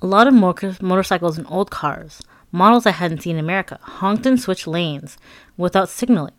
A 0.02 0.06
lot 0.06 0.26
of 0.26 0.34
motorcycles 0.82 1.38
and 1.38 1.46
old 1.50 1.70
cars, 1.70 2.22
models 2.52 2.86
I 2.86 2.90
hadn't 2.90 3.22
seen 3.22 3.36
in 3.36 3.44
America, 3.44 3.78
honked 3.82 4.26
and 4.26 4.40
switched 4.40 4.66
lanes 4.66 5.16
without 5.56 5.88
signaling. 5.88 6.34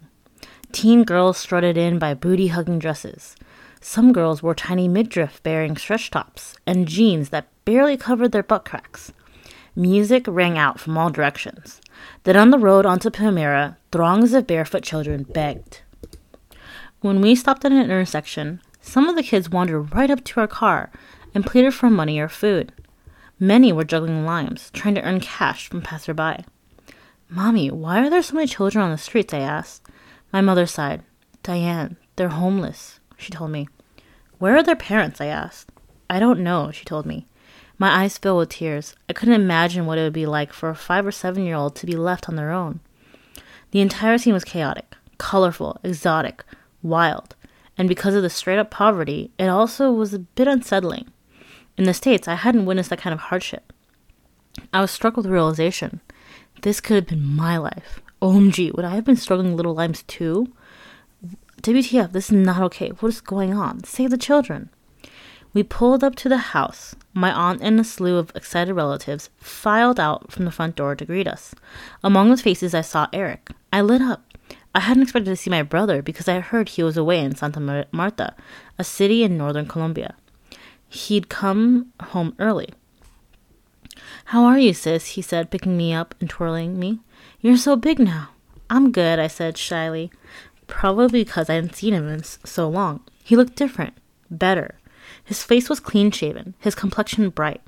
Teen 0.71 1.03
girls 1.03 1.37
strutted 1.37 1.77
in 1.77 1.99
by 1.99 2.13
booty 2.13 2.47
hugging 2.47 2.79
dresses. 2.79 3.35
Some 3.81 4.13
girls 4.13 4.41
wore 4.41 4.55
tiny 4.55 4.87
midriff 4.87 5.41
bearing 5.43 5.77
stretch 5.77 6.11
tops 6.11 6.55
and 6.65 6.87
jeans 6.87 7.29
that 7.29 7.47
barely 7.65 7.97
covered 7.97 8.31
their 8.31 8.43
butt 8.43 8.65
cracks. 8.65 9.11
Music 9.75 10.25
rang 10.27 10.57
out 10.57 10.79
from 10.79 10.97
all 10.97 11.09
directions. 11.09 11.79
Then 12.23 12.35
on 12.35 12.49
the 12.49 12.57
road 12.57 12.85
onto 12.85 13.09
Palmira, 13.09 13.77
throngs 13.91 14.33
of 14.33 14.47
barefoot 14.47 14.83
children 14.83 15.23
begged. 15.23 15.81
When 17.01 17.21
we 17.21 17.35
stopped 17.35 17.63
at 17.63 17.71
an 17.71 17.79
intersection, 17.79 18.61
some 18.81 19.07
of 19.07 19.15
the 19.15 19.23
kids 19.23 19.49
wandered 19.49 19.93
right 19.93 20.09
up 20.09 20.23
to 20.23 20.39
our 20.39 20.47
car 20.47 20.91
and 21.35 21.45
pleaded 21.45 21.73
for 21.73 21.89
money 21.89 22.19
or 22.19 22.27
food. 22.27 22.73
Many 23.39 23.71
were 23.71 23.83
juggling 23.83 24.25
limes, 24.25 24.71
trying 24.71 24.95
to 24.95 25.03
earn 25.03 25.19
cash 25.19 25.67
from 25.69 25.83
passerby. 25.83 26.43
Mommy, 27.29 27.69
why 27.69 27.99
are 27.99 28.09
there 28.09 28.23
so 28.23 28.33
many 28.33 28.47
children 28.47 28.83
on 28.83 28.89
the 28.89 28.97
streets? 28.97 29.33
I 29.33 29.39
asked. 29.39 29.85
My 30.33 30.41
mother 30.41 30.65
sighed. 30.65 31.03
Diane, 31.43 31.97
they're 32.15 32.29
homeless, 32.29 32.99
she 33.17 33.31
told 33.31 33.51
me. 33.51 33.67
Where 34.39 34.55
are 34.55 34.63
their 34.63 34.75
parents? 34.75 35.19
I 35.19 35.25
asked. 35.25 35.71
I 36.09 36.19
don't 36.19 36.39
know, 36.39 36.71
she 36.71 36.85
told 36.85 37.05
me. 37.05 37.25
My 37.77 38.03
eyes 38.03 38.17
filled 38.17 38.39
with 38.39 38.49
tears. 38.49 38.95
I 39.09 39.13
couldn't 39.13 39.35
imagine 39.35 39.85
what 39.85 39.97
it 39.97 40.03
would 40.03 40.13
be 40.13 40.25
like 40.25 40.53
for 40.53 40.69
a 40.69 40.75
five 40.75 41.05
or 41.05 41.11
seven 41.11 41.43
year 41.43 41.55
old 41.55 41.75
to 41.75 41.85
be 41.85 41.95
left 41.95 42.29
on 42.29 42.35
their 42.35 42.51
own. 42.51 42.79
The 43.71 43.81
entire 43.81 44.17
scene 44.17 44.33
was 44.33 44.43
chaotic, 44.43 44.95
colorful, 45.17 45.79
exotic, 45.83 46.43
wild, 46.81 47.35
and 47.77 47.87
because 47.87 48.15
of 48.15 48.23
the 48.23 48.29
straight 48.29 48.57
up 48.57 48.71
poverty, 48.71 49.31
it 49.37 49.47
also 49.47 49.91
was 49.91 50.13
a 50.13 50.19
bit 50.19 50.47
unsettling. 50.47 51.11
In 51.77 51.83
the 51.83 51.93
States, 51.93 52.27
I 52.27 52.35
hadn't 52.35 52.65
witnessed 52.65 52.89
that 52.89 52.99
kind 52.99 53.13
of 53.13 53.19
hardship. 53.19 53.71
I 54.73 54.81
was 54.81 54.89
struck 54.89 55.15
with 55.15 55.25
the 55.25 55.31
realization. 55.31 56.01
This 56.63 56.81
could 56.81 56.95
have 56.95 57.07
been 57.07 57.35
my 57.35 57.57
life. 57.57 58.01
OMG, 58.21 58.73
would 58.75 58.85
I 58.85 58.95
have 58.95 59.05
been 59.05 59.15
struggling 59.15 59.55
little 59.55 59.75
limes 59.75 60.01
too? 60.03 60.51
WTF, 61.61 62.11
this 62.11 62.25
is 62.25 62.31
not 62.31 62.61
okay. 62.61 62.89
What 62.89 63.09
is 63.09 63.21
going 63.21 63.53
on? 63.53 63.83
Save 63.83 64.11
the 64.11 64.17
children. 64.17 64.69
We 65.53 65.63
pulled 65.63 66.03
up 66.03 66.15
to 66.17 66.29
the 66.29 66.37
house. 66.37 66.95
My 67.13 67.31
aunt 67.31 67.61
and 67.61 67.79
a 67.79 67.83
slew 67.83 68.17
of 68.17 68.31
excited 68.35 68.73
relatives 68.73 69.29
filed 69.37 69.99
out 69.99 70.31
from 70.31 70.45
the 70.45 70.51
front 70.51 70.75
door 70.75 70.95
to 70.95 71.05
greet 71.05 71.27
us. 71.27 71.55
Among 72.03 72.29
the 72.29 72.37
faces, 72.37 72.75
I 72.75 72.81
saw 72.81 73.07
Eric. 73.11 73.49
I 73.73 73.81
lit 73.81 74.01
up. 74.01 74.23
I 74.75 74.81
hadn't 74.81 75.03
expected 75.03 75.31
to 75.31 75.35
see 75.35 75.49
my 75.49 75.63
brother 75.63 76.03
because 76.03 76.27
I 76.27 76.39
heard 76.39 76.69
he 76.69 76.83
was 76.83 76.97
away 76.97 77.19
in 77.19 77.35
Santa 77.35 77.87
Marta, 77.91 78.35
a 78.77 78.83
city 78.83 79.23
in 79.23 79.37
northern 79.37 79.65
Colombia. 79.65 80.15
He'd 80.87 81.29
come 81.29 81.91
home 81.99 82.35
early. 82.37 82.69
How 84.25 84.43
are 84.45 84.59
you, 84.59 84.73
sis? 84.73 85.07
he 85.07 85.23
said, 85.23 85.49
picking 85.49 85.75
me 85.75 85.93
up 85.93 86.13
and 86.19 86.29
twirling 86.29 86.77
me. 86.77 86.99
You're 87.41 87.57
so 87.57 87.75
big 87.75 87.97
now. 87.97 88.29
I'm 88.69 88.91
good, 88.91 89.17
I 89.17 89.27
said 89.27 89.57
shyly, 89.57 90.11
probably 90.67 91.23
because 91.23 91.49
I 91.49 91.55
hadn't 91.55 91.75
seen 91.75 91.93
him 91.93 92.07
in 92.07 92.23
so 92.23 92.69
long. 92.69 93.01
He 93.23 93.35
looked 93.35 93.55
different, 93.55 93.93
better. 94.29 94.75
His 95.23 95.43
face 95.43 95.69
was 95.69 95.79
clean 95.79 96.11
shaven, 96.11 96.53
his 96.59 96.75
complexion 96.75 97.29
bright. 97.29 97.61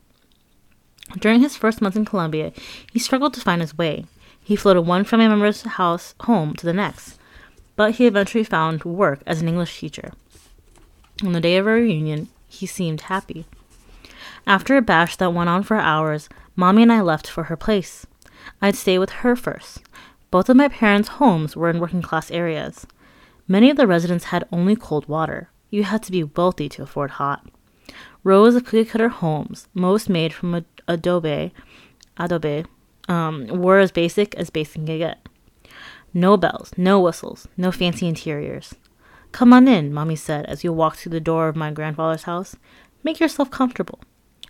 During 1.18 1.41
his 1.41 1.58
first 1.58 1.82
months 1.82 1.98
in 1.98 2.06
Colombia, 2.06 2.53
he 2.91 3.00
struggled 3.00 3.34
to 3.34 3.41
find 3.41 3.62
his 3.62 3.77
way. 3.77 4.06
He 4.41 4.56
floated 4.56 4.82
one 4.82 5.03
family 5.03 5.27
member's 5.27 5.63
house 5.63 6.13
home 6.22 6.53
to 6.56 6.65
the 6.65 6.74
next, 6.74 7.20
but 7.75 7.96
he 7.96 8.06
eventually 8.06 8.44
found 8.44 8.84
work 8.84 9.22
as 9.25 9.41
an 9.41 9.48
English 9.48 9.79
teacher. 9.79 10.12
On 11.24 11.34
the 11.34 11.41
day 11.41 11.58
of 11.58 11.68
our 11.68 11.74
reunion, 11.74 12.29
he 12.48 12.65
seemed 12.65 13.01
happy. 13.01 13.46
After 14.48 14.77
a 14.77 14.82
bash 14.82 15.15
that 15.18 15.34
went 15.34 15.50
on 15.50 15.63
for 15.63 15.77
hours, 15.77 16.29
Mommy 16.56 16.84
and 16.84 16.91
I 16.91 17.01
left 17.01 17.27
for 17.27 17.44
her 17.46 17.58
place. 17.58 18.06
I'd 18.62 18.75
stay 18.75 18.98
with 18.98 19.10
her 19.10 19.36
first. 19.36 19.79
Both 20.31 20.50
of 20.50 20.57
my 20.57 20.67
parents' 20.67 21.09
homes 21.09 21.55
were 21.55 21.69
in 21.69 21.79
working 21.79 22.01
class 22.01 22.29
areas. 22.29 22.86
Many 23.48 23.69
of 23.69 23.77
the 23.77 23.88
residents 23.88 24.25
had 24.25 24.48
only 24.51 24.75
cold 24.75 25.07
water. 25.07 25.50
You 25.69 25.83
had 25.83 26.03
to 26.03 26.12
be 26.12 26.24
wealthy 26.24 26.69
to 26.69 26.83
afford 26.83 27.12
hot. 27.12 27.48
Rows 28.24 28.55
of 28.55 28.65
cookie 28.65 28.86
cutter 28.86 29.09
homes, 29.09 29.67
most 29.74 30.09
made 30.09 30.33
from 30.33 30.65
adobe, 30.88 31.53
adobe, 32.17 32.65
um, 33.07 33.48
were 33.48 33.79
as 33.79 33.91
basic 33.91 34.36
as 34.36 34.50
basic 34.50 34.86
can 34.86 34.86
get. 34.86 35.27
No 36.13 36.38
bells, 36.38 36.71
no 36.77 37.00
whistles, 37.00 37.48
no 37.57 37.71
fancy 37.71 38.07
interiors. 38.07 38.75
Come 39.31 39.53
on 39.53 39.67
in, 39.67 39.93
Mommy 39.93 40.15
said 40.15 40.45
as 40.45 40.63
we 40.63 40.69
walked 40.69 41.00
through 41.00 41.12
the 41.12 41.19
door 41.19 41.48
of 41.48 41.55
my 41.55 41.71
grandfather's 41.71 42.24
house. 42.24 42.55
Make 43.03 43.19
yourself 43.19 43.50
comfortable. 43.50 44.00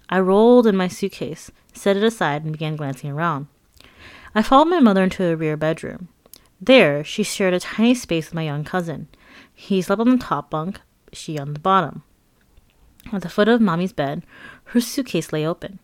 I 0.10 0.20
rolled 0.20 0.68
in 0.68 0.76
my 0.76 0.88
suitcase, 0.88 1.52
set 1.74 1.96
it 1.96 2.04
aside, 2.04 2.44
and 2.44 2.52
began 2.52 2.76
glancing 2.76 3.12
around. 3.12 3.48
I 4.36 4.42
followed 4.42 4.66
my 4.66 4.80
mother 4.80 5.04
into 5.04 5.26
a 5.26 5.36
rear 5.36 5.58
bedroom. 5.58 6.10
There, 6.62 7.04
she 7.04 7.24
shared 7.24 7.54
a 7.54 7.60
tiny 7.60 7.96
space 7.96 8.28
with 8.28 8.36
my 8.36 8.44
young 8.44 8.64
cousin. 8.64 9.08
He 9.54 9.82
slept 9.82 10.02
on 10.02 10.10
the 10.10 10.18
top 10.18 10.50
bunk, 10.50 10.82
she 11.14 11.40
on 11.40 11.54
the 11.54 11.60
bottom. 11.60 12.04
At 13.12 13.22
the 13.22 13.30
foot 13.30 13.48
of 13.48 13.62
Mommy's 13.62 13.94
bed, 13.94 14.24
her 14.66 14.82
suitcase 14.82 15.34
lay 15.34 15.46
open. 15.46 15.80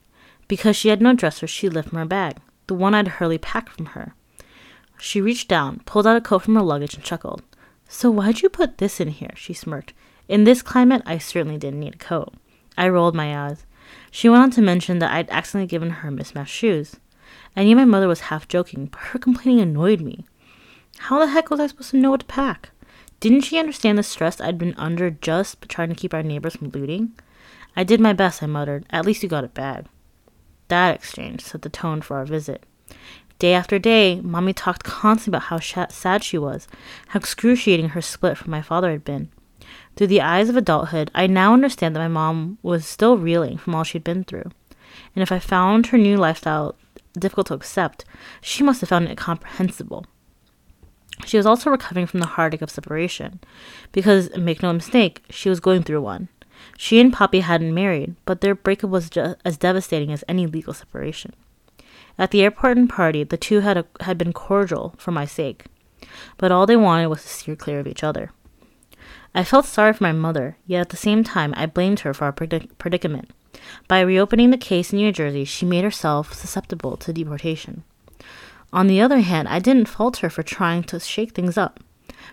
Because 0.47 0.75
she 0.75 0.89
had 0.89 1.01
no 1.01 1.13
dresser, 1.13 1.47
she 1.47 1.69
lifted 1.69 1.89
from 1.89 1.99
her 1.99 2.05
bag, 2.05 2.37
the 2.67 2.75
one 2.75 2.93
I'd 2.93 3.07
hurriedly 3.07 3.39
packed 3.39 3.69
from 3.69 3.87
her. 3.87 4.13
She 4.99 5.21
reached 5.21 5.47
down, 5.47 5.81
pulled 5.85 6.05
out 6.05 6.17
a 6.17 6.21
coat 6.21 6.43
from 6.43 6.55
her 6.55 6.61
luggage, 6.61 6.93
and 6.93 7.03
chuckled. 7.03 7.41
So 7.87 8.11
why'd 8.11 8.41
you 8.41 8.49
put 8.49 8.77
this 8.77 8.99
in 8.99 9.09
here? 9.09 9.33
She 9.35 9.53
smirked. 9.53 9.93
In 10.27 10.43
this 10.43 10.61
climate, 10.61 11.03
I 11.05 11.17
certainly 11.17 11.57
didn't 11.57 11.79
need 11.79 11.95
a 11.95 11.99
coat. 11.99 12.33
I 12.77 12.89
rolled 12.89 13.15
my 13.15 13.47
eyes. 13.47 13.65
She 14.11 14.29
went 14.29 14.43
on 14.43 14.51
to 14.51 14.61
mention 14.61 14.99
that 14.99 15.11
I'd 15.11 15.29
accidentally 15.29 15.67
given 15.67 15.89
her 15.89 16.11
mismatched 16.11 16.53
shoes. 16.53 16.97
I 17.55 17.63
knew 17.63 17.75
my 17.75 17.85
mother 17.85 18.07
was 18.07 18.21
half 18.21 18.47
joking, 18.47 18.87
but 18.87 18.99
her 18.99 19.19
complaining 19.19 19.61
annoyed 19.61 20.01
me. 20.01 20.25
How 20.97 21.19
the 21.19 21.27
heck 21.27 21.49
was 21.49 21.59
I 21.59 21.67
supposed 21.67 21.91
to 21.91 21.97
know 21.97 22.11
what 22.11 22.21
to 22.21 22.25
pack? 22.25 22.69
Didn't 23.19 23.41
she 23.41 23.57
understand 23.57 23.97
the 23.97 24.03
stress 24.03 24.41
I'd 24.41 24.57
been 24.57 24.75
under 24.77 25.09
just 25.09 25.61
trying 25.69 25.89
to 25.89 25.95
keep 25.95 26.13
our 26.13 26.23
neighbors 26.23 26.55
from 26.55 26.69
looting? 26.69 27.13
I 27.75 27.83
did 27.83 27.99
my 27.99 28.13
best, 28.13 28.43
I 28.43 28.45
muttered. 28.45 28.85
At 28.89 29.05
least 29.05 29.23
you 29.23 29.29
got 29.29 29.43
it 29.43 29.53
back. 29.53 29.85
That 30.67 30.95
exchange 30.95 31.41
set 31.41 31.61
the 31.61 31.69
tone 31.69 32.01
for 32.01 32.17
our 32.17 32.25
visit. 32.25 32.65
Day 33.37 33.53
after 33.53 33.77
day, 33.79 34.21
Mommy 34.21 34.53
talked 34.53 34.83
constantly 34.83 35.37
about 35.37 35.47
how 35.47 35.59
sh- 35.59 35.77
sad 35.89 36.23
she 36.23 36.37
was, 36.37 36.67
how 37.07 37.19
excruciating 37.19 37.89
her 37.89 38.01
split 38.01 38.37
from 38.37 38.51
my 38.51 38.61
father 38.61 38.91
had 38.91 39.03
been. 39.03 39.29
Through 39.95 40.07
the 40.07 40.21
eyes 40.21 40.47
of 40.49 40.55
adulthood, 40.55 41.11
I 41.13 41.27
now 41.27 41.53
understand 41.53 41.95
that 41.95 41.99
my 41.99 42.07
mom 42.07 42.57
was 42.61 42.85
still 42.85 43.17
reeling 43.17 43.57
from 43.57 43.75
all 43.75 43.83
she'd 43.83 44.03
been 44.03 44.23
through. 44.23 44.51
And 45.15 45.21
if 45.21 45.31
I 45.31 45.39
found 45.39 45.87
her 45.87 45.97
new 45.97 46.17
lifestyle 46.17 46.75
difficult 47.15 47.47
to 47.47 47.53
accept, 47.53 48.05
she 48.41 48.63
must 48.63 48.81
have 48.81 48.89
found 48.89 49.05
it 49.05 49.11
incomprehensible. 49.11 50.05
She 51.25 51.37
was 51.37 51.45
also 51.45 51.69
recovering 51.69 52.07
from 52.07 52.19
the 52.19 52.27
heartache 52.27 52.61
of 52.61 52.69
separation, 52.69 53.39
because, 53.91 54.35
make 54.35 54.61
no 54.61 54.73
mistake, 54.73 55.23
she 55.29 55.49
was 55.49 55.59
going 55.59 55.83
through 55.83 56.01
one. 56.01 56.27
She 56.77 56.99
and 56.99 57.13
Poppy 57.13 57.39
hadn't 57.39 57.73
married, 57.73 58.15
but 58.25 58.41
their 58.41 58.55
breakup 58.55 58.89
was 58.89 59.09
just 59.09 59.37
as 59.45 59.57
devastating 59.57 60.11
as 60.11 60.23
any 60.27 60.45
legal 60.45 60.73
separation. 60.73 61.33
At 62.17 62.31
the 62.31 62.43
airport 62.43 62.77
and 62.77 62.89
party, 62.89 63.23
the 63.23 63.37
two 63.37 63.59
had, 63.59 63.77
a, 63.77 63.85
had 64.01 64.17
been 64.17 64.33
cordial 64.33 64.95
for 64.97 65.11
my 65.11 65.25
sake, 65.25 65.65
but 66.37 66.51
all 66.51 66.65
they 66.65 66.75
wanted 66.75 67.07
was 67.07 67.23
to 67.23 67.29
steer 67.29 67.55
clear 67.55 67.79
of 67.79 67.87
each 67.87 68.03
other. 68.03 68.31
I 69.33 69.43
felt 69.43 69.65
sorry 69.65 69.91
for 69.93 70.03
my 70.03 70.13
mother, 70.13 70.57
yet 70.65 70.81
at 70.81 70.89
the 70.89 70.97
same 70.97 71.23
time 71.23 71.53
I 71.57 71.65
blamed 71.65 72.01
her 72.01 72.13
for 72.13 72.23
our 72.25 72.33
predic- 72.33 72.69
predicament. 72.77 73.31
By 73.87 74.01
reopening 74.01 74.51
the 74.51 74.57
case 74.57 74.91
in 74.91 74.99
New 74.99 75.11
Jersey, 75.11 75.45
she 75.45 75.65
made 75.65 75.83
herself 75.83 76.33
susceptible 76.33 76.97
to 76.97 77.13
deportation. 77.13 77.83
On 78.73 78.87
the 78.87 79.01
other 79.01 79.19
hand, 79.19 79.47
I 79.47 79.59
didn't 79.59 79.87
fault 79.87 80.17
her 80.17 80.29
for 80.29 80.43
trying 80.43 80.83
to 80.83 80.99
shake 80.99 81.33
things 81.33 81.57
up. 81.57 81.79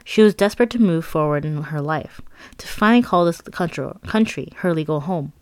She 0.05 0.23
was 0.23 0.35
desperate 0.35 0.71
to 0.71 0.79
move 0.79 1.05
forward 1.05 1.45
in 1.45 1.63
her 1.63 1.81
life, 1.81 2.21
to 2.59 2.67
finally 2.67 3.03
call 3.03 3.25
this 3.25 3.41
country 3.41 4.49
her 4.57 4.75
legal 4.75 5.01
home. 5.01 5.33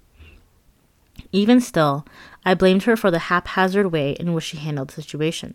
Even 1.32 1.60
still, 1.60 2.04
I 2.44 2.54
blamed 2.54 2.84
her 2.84 2.96
for 2.96 3.10
the 3.10 3.18
haphazard 3.18 3.92
way 3.92 4.12
in 4.12 4.32
which 4.32 4.44
she 4.44 4.56
handled 4.56 4.88
the 4.88 5.02
situation. 5.02 5.54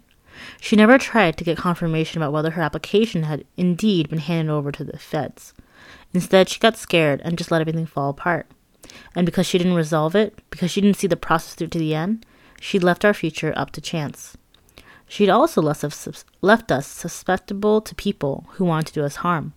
She 0.59 0.75
never 0.75 0.97
tried 0.97 1.37
to 1.37 1.43
get 1.43 1.57
confirmation 1.57 2.21
about 2.21 2.33
whether 2.33 2.51
her 2.51 2.61
application 2.61 3.23
had 3.23 3.45
indeed 3.57 4.09
been 4.09 4.19
handed 4.19 4.51
over 4.51 4.71
to 4.71 4.83
the 4.83 4.97
feds. 4.97 5.53
Instead, 6.13 6.49
she 6.49 6.59
got 6.59 6.77
scared 6.77 7.21
and 7.23 7.37
just 7.37 7.51
let 7.51 7.61
everything 7.61 7.85
fall 7.85 8.09
apart. 8.09 8.47
And 9.15 9.25
because 9.25 9.45
she 9.45 9.57
didn't 9.57 9.75
resolve 9.75 10.15
it, 10.15 10.37
because 10.49 10.71
she 10.71 10.81
didn't 10.81 10.97
see 10.97 11.07
the 11.07 11.15
process 11.15 11.53
through 11.53 11.67
to 11.67 11.79
the 11.79 11.95
end, 11.95 12.25
she 12.59 12.79
left 12.79 13.05
our 13.05 13.13
future 13.13 13.53
up 13.55 13.71
to 13.71 13.81
chance. 13.81 14.37
She'd 15.07 15.29
also 15.29 15.61
left 15.61 15.83
us, 16.71 16.87
susceptible 16.87 17.81
to 17.81 17.95
people 17.95 18.47
who 18.53 18.65
wanted 18.65 18.87
to 18.87 18.93
do 18.93 19.05
us 19.05 19.17
harm. 19.17 19.53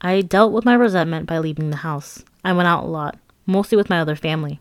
I 0.00 0.22
dealt 0.22 0.52
with 0.52 0.64
my 0.64 0.74
resentment 0.74 1.26
by 1.26 1.38
leaving 1.38 1.70
the 1.70 1.78
house. 1.78 2.24
I 2.44 2.52
went 2.52 2.68
out 2.68 2.84
a 2.84 2.88
lot, 2.88 3.18
mostly 3.46 3.76
with 3.76 3.90
my 3.90 4.00
other 4.00 4.16
family. 4.16 4.60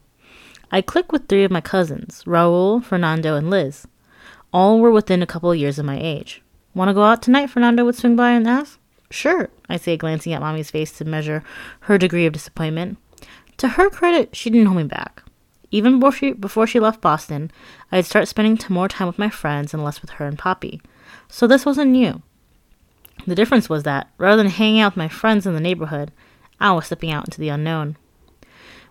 I 0.71 0.81
clicked 0.81 1.11
with 1.11 1.27
three 1.27 1.43
of 1.43 1.51
my 1.51 1.61
cousins 1.61 2.23
Raul, 2.25 2.83
Fernando, 2.83 3.35
and 3.35 3.49
Liz. 3.49 3.87
All 4.51 4.79
were 4.79 4.91
within 4.91 5.21
a 5.21 5.27
couple 5.27 5.51
of 5.51 5.57
years 5.57 5.79
of 5.79 5.85
my 5.85 5.99
age. 5.99 6.41
Want 6.73 6.89
to 6.89 6.93
go 6.93 7.03
out 7.03 7.21
tonight? 7.21 7.49
Fernando 7.49 7.85
would 7.85 7.95
swing 7.95 8.15
by 8.15 8.31
and 8.31 8.47
ask. 8.47 8.79
Sure, 9.09 9.49
I 9.69 9.77
say, 9.77 9.95
glancing 9.97 10.33
at 10.33 10.41
Mommy's 10.41 10.71
face 10.71 10.91
to 10.97 11.05
measure 11.05 11.43
her 11.81 11.97
degree 11.97 12.25
of 12.25 12.33
disappointment. 12.33 12.97
To 13.57 13.69
her 13.69 13.89
credit, 13.89 14.35
she 14.35 14.49
didn't 14.49 14.67
hold 14.67 14.77
me 14.77 14.83
back. 14.83 15.23
Even 15.71 15.99
before 15.99 16.11
she, 16.11 16.31
before 16.33 16.67
she 16.67 16.79
left 16.79 17.01
Boston, 17.01 17.51
I'd 17.91 18.05
start 18.05 18.27
spending 18.27 18.59
more 18.69 18.87
time 18.87 19.07
with 19.07 19.19
my 19.19 19.29
friends 19.29 19.73
and 19.73 19.83
less 19.83 20.01
with 20.01 20.11
her 20.11 20.25
and 20.25 20.37
Poppy. 20.37 20.81
So 21.27 21.47
this 21.47 21.65
wasn't 21.65 21.91
new. 21.91 22.21
The 23.25 23.35
difference 23.35 23.69
was 23.69 23.83
that, 23.83 24.09
rather 24.17 24.37
than 24.37 24.51
hanging 24.51 24.81
out 24.81 24.93
with 24.93 24.97
my 24.97 25.07
friends 25.07 25.45
in 25.45 25.53
the 25.53 25.59
neighborhood, 25.59 26.11
I 26.59 26.71
was 26.73 26.85
stepping 26.85 27.11
out 27.11 27.25
into 27.25 27.39
the 27.39 27.49
unknown. 27.49 27.97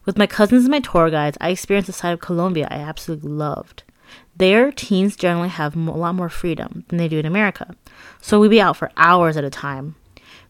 With 0.05 0.19
my 0.19 0.27
cousins 0.27 0.65
and 0.65 0.71
my 0.71 0.81
tour 0.81 1.11
guides, 1.11 1.39
I 1.41 1.51
experienced 1.51 1.89
a 1.89 1.93
side 1.93 2.13
of 2.13 2.21
Colombia 2.21 2.69
I 2.71 2.77
absolutely 2.77 3.31
loved. 3.31 3.85
There, 4.37 4.73
teens 4.73 5.17
generally 5.17 5.49
have 5.49 5.77
a 5.77 5.79
lot 5.79 6.15
more 6.15 6.29
freedom 6.29 6.85
than 6.89 6.99
they 6.99 7.09
do 7.09 7.19
in 7.19 7.27
America, 7.27 7.75
so 8.21 8.39
we'd 8.39 8.51
be 8.51 8.61
out 8.61 8.77
for 8.77 8.91
hours 8.97 9.37
at 9.37 9.45
a 9.45 9.51
time. 9.51 9.95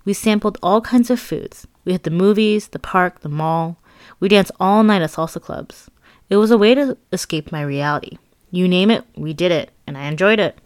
We 0.04 0.12
sampled 0.12 0.58
all 0.62 0.80
kinds 0.80 1.10
of 1.10 1.20
foods. 1.20 1.66
We 1.84 1.92
hit 1.92 2.02
the 2.02 2.10
movies, 2.10 2.68
the 2.68 2.78
park, 2.78 3.20
the 3.20 3.28
mall. 3.28 3.78
We 4.20 4.28
danced 4.28 4.52
all 4.58 4.82
night 4.82 5.02
at 5.02 5.10
salsa 5.10 5.40
clubs. 5.40 5.90
It 6.30 6.36
was 6.36 6.50
a 6.50 6.58
way 6.58 6.74
to 6.74 6.96
escape 7.12 7.52
my 7.52 7.62
reality. 7.62 8.18
You 8.50 8.68
name 8.68 8.90
it, 8.90 9.04
we 9.16 9.32
did 9.32 9.52
it, 9.52 9.70
and 9.86 9.98
I 9.98 10.06
enjoyed 10.06 10.38
it. 10.38 10.58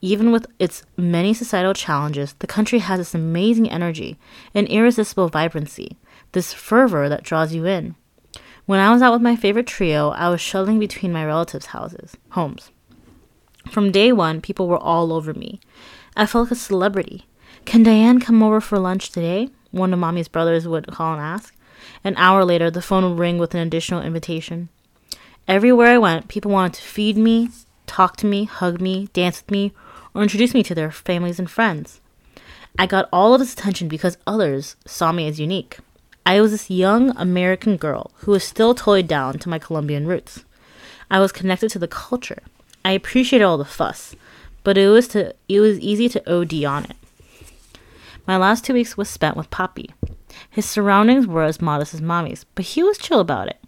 Even 0.00 0.32
with 0.32 0.46
its 0.58 0.82
many 0.96 1.34
societal 1.34 1.74
challenges, 1.74 2.32
the 2.38 2.46
country 2.46 2.78
has 2.78 2.98
this 2.98 3.14
amazing 3.14 3.70
energy 3.70 4.18
an 4.54 4.66
irresistible 4.66 5.28
vibrancy, 5.28 5.98
this 6.32 6.54
fervor 6.54 7.08
that 7.08 7.22
draws 7.22 7.52
you 7.52 7.66
in. 7.66 7.94
When 8.64 8.80
I 8.80 8.92
was 8.92 9.02
out 9.02 9.12
with 9.12 9.22
my 9.22 9.36
favorite 9.36 9.66
trio, 9.66 10.10
I 10.10 10.28
was 10.28 10.40
shuttling 10.40 10.78
between 10.78 11.12
my 11.12 11.24
relatives' 11.24 11.66
houses, 11.66 12.16
homes. 12.30 12.70
From 13.70 13.92
day 13.92 14.10
one, 14.10 14.40
people 14.40 14.68
were 14.68 14.78
all 14.78 15.12
over 15.12 15.34
me. 15.34 15.60
I 16.16 16.24
felt 16.24 16.46
like 16.46 16.52
a 16.52 16.56
celebrity. 16.56 17.26
Can 17.64 17.82
Diane 17.82 18.20
come 18.20 18.42
over 18.42 18.60
for 18.60 18.78
lunch 18.78 19.10
today? 19.10 19.50
One 19.70 19.92
of 19.92 19.98
Mommy's 19.98 20.28
brothers 20.28 20.66
would 20.66 20.86
call 20.86 21.12
and 21.12 21.20
ask. 21.22 21.54
An 22.04 22.14
hour 22.16 22.44
later, 22.44 22.70
the 22.70 22.82
phone 22.82 23.04
would 23.04 23.18
ring 23.18 23.38
with 23.38 23.54
an 23.54 23.60
additional 23.60 24.02
invitation. 24.02 24.68
Everywhere 25.46 25.88
I 25.88 25.98
went, 25.98 26.28
people 26.28 26.50
wanted 26.50 26.74
to 26.74 26.82
feed 26.82 27.16
me, 27.16 27.50
talk 27.86 28.16
to 28.18 28.26
me, 28.26 28.44
hug 28.44 28.80
me, 28.80 29.08
dance 29.12 29.42
with 29.42 29.50
me, 29.50 29.72
or 30.14 30.22
introduce 30.22 30.54
me 30.54 30.62
to 30.62 30.74
their 30.74 30.90
families 30.90 31.38
and 31.38 31.50
friends. 31.50 32.00
I 32.78 32.86
got 32.86 33.08
all 33.12 33.34
of 33.34 33.40
this 33.40 33.52
attention 33.52 33.88
because 33.88 34.16
others 34.26 34.76
saw 34.86 35.12
me 35.12 35.26
as 35.26 35.40
unique. 35.40 35.78
I 36.24 36.40
was 36.40 36.52
this 36.52 36.70
young 36.70 37.10
American 37.16 37.76
girl 37.76 38.12
who 38.18 38.30
was 38.30 38.44
still 38.44 38.74
totally 38.74 39.02
down 39.02 39.38
to 39.40 39.48
my 39.48 39.58
Colombian 39.58 40.06
roots. 40.06 40.44
I 41.10 41.18
was 41.18 41.32
connected 41.32 41.70
to 41.70 41.78
the 41.78 41.88
culture. 41.88 42.42
I 42.84 42.92
appreciated 42.92 43.44
all 43.44 43.58
the 43.58 43.64
fuss, 43.64 44.14
but 44.62 44.78
it 44.78 44.88
was 44.88 45.08
to 45.08 45.34
it 45.48 45.60
was 45.60 45.80
easy 45.80 46.08
to 46.10 46.32
OD 46.32 46.64
on 46.64 46.84
it. 46.84 46.96
My 48.26 48.36
last 48.36 48.64
two 48.64 48.74
weeks 48.74 48.96
was 48.96 49.08
spent 49.08 49.36
with 49.36 49.50
Poppy. 49.50 49.90
His 50.48 50.66
surroundings 50.66 51.26
were 51.26 51.44
as 51.44 51.60
modest 51.60 51.94
as 51.94 52.00
mommy's, 52.00 52.44
but 52.54 52.64
he 52.64 52.82
was 52.82 52.98
chill 52.98 53.20
about 53.20 53.48
it. 53.48 53.58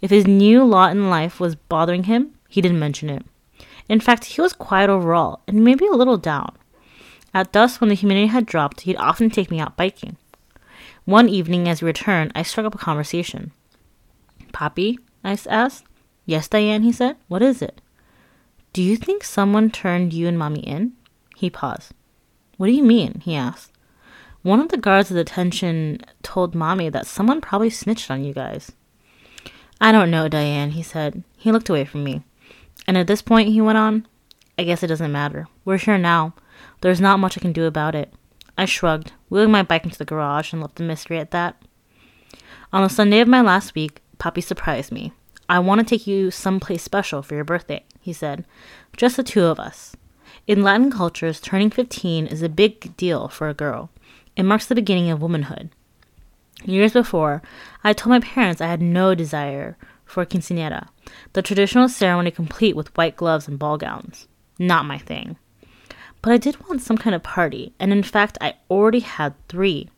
If 0.00 0.10
his 0.10 0.26
new 0.26 0.64
lot 0.64 0.92
in 0.92 1.10
life 1.10 1.40
was 1.40 1.56
bothering 1.56 2.04
him, 2.04 2.34
he 2.48 2.60
didn't 2.60 2.78
mention 2.78 3.10
it. 3.10 3.24
In 3.88 4.00
fact, 4.00 4.24
he 4.24 4.40
was 4.40 4.52
quiet 4.52 4.90
overall 4.90 5.40
and 5.46 5.64
maybe 5.64 5.86
a 5.86 5.92
little 5.92 6.18
down. 6.18 6.54
At 7.34 7.52
dusk, 7.52 7.80
when 7.80 7.88
the 7.88 7.94
humidity 7.94 8.26
had 8.26 8.46
dropped, 8.46 8.82
he'd 8.82 8.96
often 8.96 9.30
take 9.30 9.50
me 9.50 9.60
out 9.60 9.76
biking. 9.76 10.16
One 11.04 11.28
evening, 11.28 11.68
as 11.68 11.82
we 11.82 11.86
returned, 11.86 12.32
I 12.34 12.42
struck 12.42 12.66
up 12.66 12.74
a 12.74 12.78
conversation. 12.78 13.52
Poppy? 14.52 14.98
I 15.24 15.38
asked. 15.48 15.84
Yes, 16.26 16.48
Diane, 16.48 16.82
he 16.82 16.92
said. 16.92 17.16
What 17.28 17.42
is 17.42 17.62
it? 17.62 17.80
Do 18.72 18.82
you 18.82 18.96
think 18.96 19.24
someone 19.24 19.70
turned 19.70 20.12
you 20.12 20.28
and 20.28 20.38
Mommy 20.38 20.60
in? 20.60 20.92
He 21.36 21.48
paused. 21.48 21.92
What 22.56 22.66
do 22.66 22.72
you 22.72 22.82
mean? 22.82 23.22
he 23.24 23.34
asked. 23.34 23.72
One 24.48 24.60
of 24.60 24.70
the 24.70 24.78
guards 24.78 25.10
at 25.10 25.14
the 25.14 25.24
detention 25.24 26.00
told 26.22 26.54
Mommy 26.54 26.88
that 26.88 27.06
someone 27.06 27.42
probably 27.42 27.68
snitched 27.68 28.10
on 28.10 28.24
you 28.24 28.32
guys. 28.32 28.72
I 29.78 29.92
don't 29.92 30.10
know, 30.10 30.26
Diane, 30.26 30.70
he 30.70 30.82
said. 30.82 31.22
He 31.36 31.52
looked 31.52 31.68
away 31.68 31.84
from 31.84 32.02
me. 32.02 32.22
And 32.86 32.96
at 32.96 33.08
this 33.08 33.20
point, 33.20 33.50
he 33.50 33.60
went 33.60 33.76
on, 33.76 34.08
I 34.58 34.64
guess 34.64 34.82
it 34.82 34.86
doesn't 34.86 35.12
matter. 35.12 35.48
We're 35.66 35.76
here 35.76 35.98
now. 35.98 36.32
There's 36.80 36.98
not 36.98 37.18
much 37.18 37.36
I 37.36 37.42
can 37.42 37.52
do 37.52 37.66
about 37.66 37.94
it. 37.94 38.14
I 38.56 38.64
shrugged, 38.64 39.12
wheeling 39.28 39.50
my 39.50 39.62
bike 39.62 39.84
into 39.84 39.98
the 39.98 40.06
garage, 40.06 40.54
and 40.54 40.62
left 40.62 40.76
the 40.76 40.82
mystery 40.82 41.18
at 41.18 41.30
that. 41.32 41.62
On 42.72 42.82
the 42.82 42.88
Sunday 42.88 43.20
of 43.20 43.28
my 43.28 43.42
last 43.42 43.74
week, 43.74 44.00
Poppy 44.16 44.40
surprised 44.40 44.90
me. 44.90 45.12
I 45.46 45.58
want 45.58 45.80
to 45.80 45.86
take 45.86 46.06
you 46.06 46.30
someplace 46.30 46.82
special 46.82 47.20
for 47.20 47.34
your 47.34 47.44
birthday, 47.44 47.84
he 48.00 48.14
said. 48.14 48.46
Just 48.96 49.18
the 49.18 49.22
two 49.22 49.44
of 49.44 49.60
us. 49.60 49.94
In 50.46 50.62
Latin 50.62 50.90
cultures, 50.90 51.38
turning 51.38 51.68
15 51.68 52.26
is 52.26 52.40
a 52.40 52.48
big 52.48 52.96
deal 52.96 53.28
for 53.28 53.50
a 53.50 53.54
girl. 53.54 53.90
It 54.38 54.44
marks 54.44 54.66
the 54.66 54.76
beginning 54.76 55.10
of 55.10 55.20
womanhood. 55.20 55.70
Years 56.64 56.92
before, 56.92 57.42
I 57.82 57.92
told 57.92 58.10
my 58.10 58.20
parents 58.20 58.60
I 58.60 58.68
had 58.68 58.80
no 58.80 59.12
desire 59.12 59.76
for 60.04 60.24
quinceanera, 60.24 60.88
the 61.32 61.42
traditional 61.42 61.88
ceremony 61.88 62.30
complete 62.30 62.76
with 62.76 62.96
white 62.96 63.16
gloves 63.16 63.48
and 63.48 63.58
ball 63.58 63.76
gowns. 63.76 64.28
Not 64.56 64.86
my 64.86 64.96
thing. 64.96 65.38
But 66.22 66.32
I 66.32 66.36
did 66.36 66.68
want 66.68 66.82
some 66.82 66.96
kind 66.96 67.16
of 67.16 67.22
party, 67.24 67.74
and 67.80 67.92
in 67.92 68.04
fact, 68.04 68.38
I 68.40 68.54
already 68.70 69.00
had 69.00 69.34
three. 69.48 69.90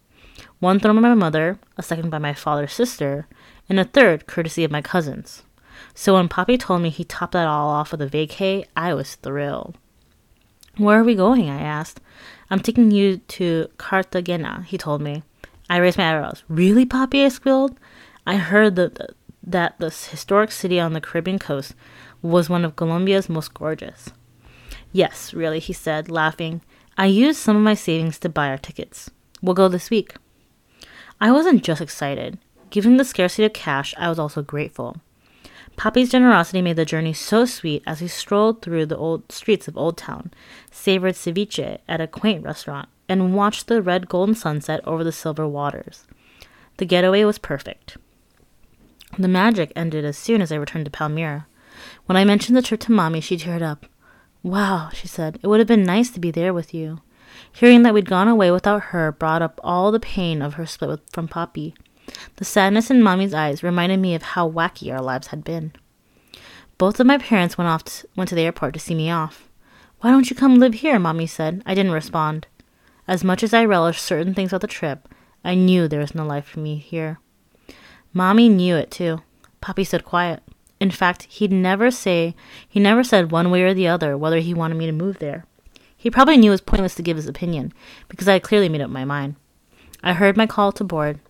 one 0.58 0.80
thrown 0.80 0.96
by 0.96 1.02
my 1.02 1.14
mother, 1.14 1.58
a 1.76 1.82
second 1.82 2.08
by 2.08 2.18
my 2.18 2.32
father's 2.32 2.72
sister, 2.72 3.26
and 3.68 3.78
a 3.78 3.84
third 3.84 4.26
courtesy 4.26 4.64
of 4.64 4.70
my 4.70 4.80
cousins. 4.80 5.42
So 5.94 6.14
when 6.14 6.28
Poppy 6.28 6.56
told 6.56 6.80
me 6.80 6.88
he 6.88 7.04
topped 7.04 7.32
that 7.32 7.46
all 7.46 7.68
off 7.68 7.92
with 7.92 8.00
a 8.00 8.06
vacay, 8.06 8.64
I 8.74 8.94
was 8.94 9.16
thrilled. 9.16 9.76
Where 10.78 10.98
are 11.00 11.04
we 11.04 11.14
going? 11.14 11.50
I 11.50 11.60
asked. 11.60 12.00
I'm 12.50 12.60
taking 12.60 12.90
you 12.90 13.18
to 13.18 13.68
Cartagena, 13.78 14.64
he 14.66 14.76
told 14.76 15.00
me. 15.00 15.22
I 15.68 15.76
raised 15.76 15.98
my 15.98 16.10
eyebrows. 16.12 16.42
Really, 16.48 16.84
Poppy? 16.84 17.24
I 17.24 17.28
squealed. 17.28 17.78
I 18.26 18.36
heard 18.36 18.74
that, 18.76 19.14
that 19.44 19.78
this 19.78 20.08
historic 20.08 20.50
city 20.50 20.80
on 20.80 20.92
the 20.92 21.00
Caribbean 21.00 21.38
coast 21.38 21.74
was 22.22 22.50
one 22.50 22.64
of 22.64 22.74
Colombia's 22.74 23.28
most 23.28 23.54
gorgeous. 23.54 24.10
Yes, 24.92 25.32
really, 25.32 25.60
he 25.60 25.72
said, 25.72 26.10
laughing. 26.10 26.60
I 26.98 27.06
used 27.06 27.38
some 27.38 27.56
of 27.56 27.62
my 27.62 27.74
savings 27.74 28.18
to 28.18 28.28
buy 28.28 28.48
our 28.48 28.58
tickets. 28.58 29.10
We'll 29.40 29.54
go 29.54 29.68
this 29.68 29.88
week. 29.88 30.16
I 31.20 31.30
wasn't 31.30 31.62
just 31.62 31.80
excited. 31.80 32.38
Given 32.70 32.96
the 32.96 33.04
scarcity 33.04 33.44
of 33.44 33.52
cash, 33.52 33.94
I 33.96 34.08
was 34.08 34.18
also 34.18 34.42
grateful. 34.42 34.96
Poppy's 35.80 36.10
generosity 36.10 36.60
made 36.60 36.76
the 36.76 36.84
journey 36.84 37.14
so 37.14 37.46
sweet 37.46 37.82
as 37.86 38.02
we 38.02 38.06
strolled 38.06 38.60
through 38.60 38.84
the 38.84 38.98
old 38.98 39.32
streets 39.32 39.66
of 39.66 39.78
Old 39.78 39.96
Town, 39.96 40.30
savored 40.70 41.14
ceviche 41.14 41.78
at 41.88 42.02
a 42.02 42.06
quaint 42.06 42.44
restaurant, 42.44 42.90
and 43.08 43.34
watched 43.34 43.66
the 43.66 43.80
red 43.80 44.06
golden 44.06 44.34
sunset 44.34 44.86
over 44.86 45.02
the 45.02 45.10
silver 45.10 45.48
waters. 45.48 46.04
The 46.76 46.84
getaway 46.84 47.24
was 47.24 47.38
perfect. 47.38 47.96
The 49.18 49.26
magic 49.26 49.72
ended 49.74 50.04
as 50.04 50.18
soon 50.18 50.42
as 50.42 50.52
I 50.52 50.56
returned 50.56 50.84
to 50.84 50.90
Palmira. 50.90 51.46
When 52.04 52.16
I 52.18 52.26
mentioned 52.26 52.58
the 52.58 52.62
trip 52.62 52.80
to 52.80 52.92
Mommy, 52.92 53.22
she 53.22 53.38
teared 53.38 53.62
up. 53.62 53.86
Wow, 54.42 54.90
she 54.92 55.08
said, 55.08 55.38
it 55.42 55.46
would 55.46 55.60
have 55.60 55.66
been 55.66 55.84
nice 55.84 56.10
to 56.10 56.20
be 56.20 56.30
there 56.30 56.52
with 56.52 56.74
you. 56.74 57.00
Hearing 57.50 57.84
that 57.84 57.94
we'd 57.94 58.04
gone 58.04 58.28
away 58.28 58.50
without 58.50 58.82
her 58.92 59.12
brought 59.12 59.40
up 59.40 59.58
all 59.64 59.90
the 59.92 59.98
pain 59.98 60.42
of 60.42 60.54
her 60.54 60.66
split 60.66 60.90
with, 60.90 61.10
from 61.10 61.26
Poppy. 61.26 61.74
The 62.36 62.44
sadness 62.44 62.90
in 62.90 63.02
Mommy's 63.02 63.34
eyes 63.34 63.62
reminded 63.62 63.98
me 63.98 64.14
of 64.14 64.22
how 64.22 64.48
wacky 64.48 64.92
our 64.92 65.02
lives 65.02 65.28
had 65.28 65.44
been. 65.44 65.72
Both 66.78 66.98
of 66.98 67.06
my 67.06 67.18
parents 67.18 67.58
went 67.58 67.68
off 67.68 67.84
to, 67.84 68.08
went 68.16 68.28
to 68.30 68.34
the 68.34 68.42
airport 68.42 68.74
to 68.74 68.80
see 68.80 68.94
me 68.94 69.10
off. 69.10 69.48
Why 70.00 70.10
don't 70.10 70.30
you 70.30 70.36
come 70.36 70.56
live 70.56 70.74
here? 70.74 70.98
Mommy 70.98 71.26
said. 71.26 71.62
I 71.66 71.74
didn't 71.74 71.92
respond. 71.92 72.46
As 73.06 73.22
much 73.22 73.42
as 73.42 73.52
I 73.52 73.64
relished 73.64 74.02
certain 74.02 74.34
things 74.34 74.50
about 74.52 74.62
the 74.62 74.66
trip, 74.66 75.08
I 75.44 75.54
knew 75.54 75.88
there 75.88 76.00
was 76.00 76.14
no 76.14 76.24
life 76.24 76.46
for 76.46 76.60
me 76.60 76.76
here. 76.76 77.18
Mommy 78.12 78.48
knew 78.48 78.76
it 78.76 78.90
too. 78.90 79.20
Poppy 79.60 79.84
stood 79.84 80.04
quiet. 80.04 80.42
In 80.80 80.90
fact, 80.90 81.24
he'd 81.24 81.52
never 81.52 81.90
say 81.90 82.34
he 82.66 82.80
never 82.80 83.04
said 83.04 83.30
one 83.30 83.50
way 83.50 83.62
or 83.62 83.74
the 83.74 83.88
other 83.88 84.16
whether 84.16 84.38
he 84.38 84.54
wanted 84.54 84.76
me 84.76 84.86
to 84.86 84.92
move 84.92 85.18
there. 85.18 85.44
He 85.96 86.10
probably 86.10 86.38
knew 86.38 86.50
it 86.50 86.54
was 86.54 86.60
pointless 86.62 86.94
to 86.94 87.02
give 87.02 87.18
his 87.18 87.28
opinion, 87.28 87.74
because 88.08 88.26
I 88.26 88.32
had 88.32 88.42
clearly 88.42 88.70
made 88.70 88.80
up 88.80 88.88
my 88.88 89.04
mind. 89.04 89.36
I 90.02 90.14
heard 90.14 90.34
my 90.34 90.46
call 90.46 90.72
to 90.72 90.84
board, 90.84 91.20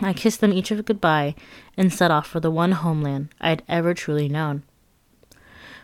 I 0.00 0.12
kissed 0.12 0.40
them 0.40 0.52
each 0.52 0.70
a 0.70 0.82
goodbye 0.82 1.34
and 1.76 1.92
set 1.92 2.10
off 2.10 2.26
for 2.26 2.40
the 2.40 2.50
one 2.50 2.72
homeland 2.72 3.30
I 3.40 3.50
had 3.50 3.62
ever 3.68 3.94
truly 3.94 4.28
known. 4.28 4.62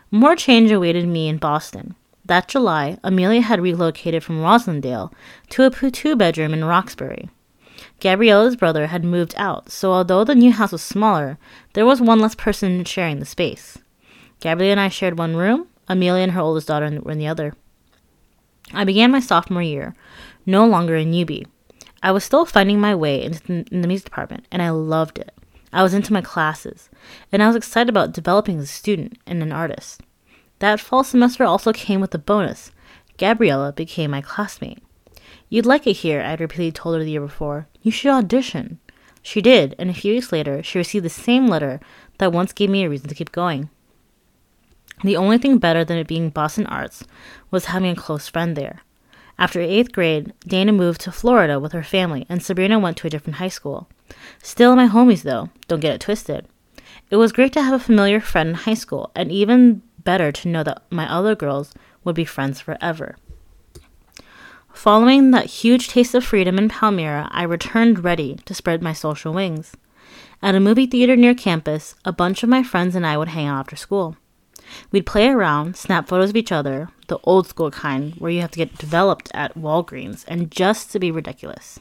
More 0.09 0.35
change 0.35 0.71
awaited 0.71 1.07
me 1.07 1.27
in 1.27 1.37
Boston. 1.37 1.95
That 2.23 2.47
July, 2.47 2.97
Amelia 3.03 3.41
had 3.41 3.61
relocated 3.61 4.23
from 4.23 4.41
Roslindale 4.41 5.11
to 5.49 5.63
a 5.63 5.91
two 5.91 6.15
bedroom 6.15 6.53
in 6.53 6.65
Roxbury. 6.65 7.29
Gabriella's 7.99 8.55
brother 8.55 8.87
had 8.87 9.03
moved 9.03 9.35
out, 9.37 9.71
so 9.71 9.91
although 9.91 10.23
the 10.23 10.33
new 10.33 10.51
house 10.51 10.71
was 10.71 10.81
smaller, 10.81 11.37
there 11.73 11.85
was 11.85 12.01
one 12.01 12.19
less 12.19 12.35
person 12.35 12.83
sharing 12.85 13.19
the 13.19 13.25
space. 13.25 13.77
Gabriella 14.39 14.71
and 14.71 14.79
I 14.79 14.89
shared 14.89 15.17
one 15.17 15.35
room, 15.35 15.67
Amelia 15.87 16.23
and 16.23 16.31
her 16.31 16.41
oldest 16.41 16.67
daughter 16.67 16.99
were 17.01 17.11
in 17.11 17.19
the 17.19 17.27
other. 17.27 17.53
I 18.73 18.83
began 18.85 19.11
my 19.11 19.19
sophomore 19.19 19.61
year, 19.61 19.95
no 20.45 20.65
longer 20.65 20.95
a 20.95 21.05
newbie. 21.05 21.45
I 22.05 22.11
was 22.11 22.23
still 22.23 22.45
finding 22.45 22.79
my 22.79 22.93
way 22.93 23.23
into 23.23 23.41
the, 23.41 23.65
in 23.71 23.81
the 23.81 23.87
music 23.87 24.05
department, 24.05 24.45
and 24.51 24.61
I 24.61 24.69
loved 24.69 25.17
it. 25.17 25.33
I 25.73 25.81
was 25.81 25.95
into 25.95 26.13
my 26.13 26.21
classes, 26.21 26.87
and 27.31 27.41
I 27.41 27.47
was 27.47 27.55
excited 27.55 27.89
about 27.89 28.11
developing 28.11 28.59
as 28.59 28.65
a 28.65 28.67
student 28.67 29.17
and 29.25 29.41
an 29.41 29.51
artist. 29.51 30.01
That 30.59 30.79
fall 30.79 31.03
semester 31.03 31.43
also 31.43 31.73
came 31.73 32.01
with 32.01 32.13
a 32.13 32.19
bonus. 32.19 32.71
Gabriella 33.17 33.73
became 33.73 34.11
my 34.11 34.21
classmate. 34.21 34.83
You'd 35.49 35.65
like 35.65 35.87
it 35.87 35.93
here, 35.93 36.21
I'd 36.21 36.41
repeatedly 36.41 36.71
told 36.71 36.95
her 36.95 37.03
the 37.03 37.09
year 37.09 37.21
before. 37.21 37.67
You 37.81 37.91
should 37.91 38.11
audition. 38.11 38.79
She 39.23 39.41
did, 39.41 39.73
and 39.79 39.89
a 39.89 39.93
few 39.95 40.13
weeks 40.13 40.31
later, 40.31 40.61
she 40.61 40.77
received 40.77 41.05
the 41.05 41.09
same 41.09 41.47
letter 41.47 41.79
that 42.19 42.31
once 42.31 42.53
gave 42.53 42.69
me 42.69 42.83
a 42.83 42.89
reason 42.89 43.09
to 43.09 43.15
keep 43.15 43.31
going. 43.31 43.71
The 45.03 45.17
only 45.17 45.39
thing 45.39 45.57
better 45.57 45.83
than 45.83 45.97
it 45.97 46.05
being 46.05 46.29
Boston 46.29 46.67
Arts 46.67 47.03
was 47.49 47.65
having 47.65 47.89
a 47.89 47.95
close 47.95 48.27
friend 48.27 48.55
there. 48.55 48.81
After 49.37 49.59
eighth 49.59 49.91
grade, 49.91 50.33
Dana 50.47 50.71
moved 50.71 51.01
to 51.01 51.11
Florida 51.11 51.59
with 51.59 51.73
her 51.73 51.83
family, 51.83 52.25
and 52.29 52.41
Sabrina 52.41 52.79
went 52.79 52.97
to 52.97 53.07
a 53.07 53.09
different 53.09 53.37
high 53.37 53.49
school. 53.49 53.87
Still 54.41 54.75
my 54.75 54.87
homies, 54.87 55.23
though, 55.23 55.49
don't 55.67 55.81
get 55.81 55.93
it 55.93 56.01
twisted. 56.01 56.47
It 57.09 57.17
was 57.17 57.31
great 57.31 57.51
to 57.53 57.61
have 57.61 57.73
a 57.73 57.83
familiar 57.83 58.19
friend 58.19 58.49
in 58.49 58.55
high 58.55 58.75
school, 58.75 59.11
and 59.13 59.31
even 59.31 59.81
better 60.03 60.31
to 60.31 60.47
know 60.47 60.63
that 60.63 60.83
my 60.89 61.11
other 61.11 61.35
girls 61.35 61.73
would 62.03 62.15
be 62.15 62.25
friends 62.25 62.61
forever. 62.61 63.17
Following 64.73 65.31
that 65.31 65.45
huge 65.45 65.89
taste 65.89 66.13
of 66.15 66.23
freedom 66.23 66.57
in 66.57 66.69
Palmira, 66.69 67.27
I 67.31 67.43
returned 67.43 68.03
ready 68.03 68.35
to 68.45 68.53
spread 68.53 68.81
my 68.81 68.93
social 68.93 69.33
wings. 69.33 69.73
At 70.41 70.55
a 70.55 70.59
movie 70.59 70.85
theater 70.85 71.15
near 71.15 71.33
campus, 71.33 71.95
a 72.03 72.11
bunch 72.11 72.43
of 72.43 72.49
my 72.49 72.61
friends 72.61 72.95
and 72.95 73.05
I 73.05 73.17
would 73.17 73.29
hang 73.29 73.47
out 73.47 73.59
after 73.59 73.75
school. 73.75 74.17
We'd 74.91 75.05
play 75.05 75.29
around, 75.29 75.75
snap 75.77 76.07
photos 76.07 76.29
of 76.29 76.35
each 76.35 76.51
other, 76.51 76.89
the 77.07 77.19
old 77.23 77.47
school 77.47 77.71
kind 77.71 78.13
where 78.15 78.31
you 78.31 78.41
have 78.41 78.51
to 78.51 78.57
get 78.57 78.77
developed 78.77 79.31
at 79.33 79.55
Walgreens, 79.55 80.25
and 80.27 80.51
just 80.51 80.91
to 80.91 80.99
be 80.99 81.11
ridiculous. 81.11 81.79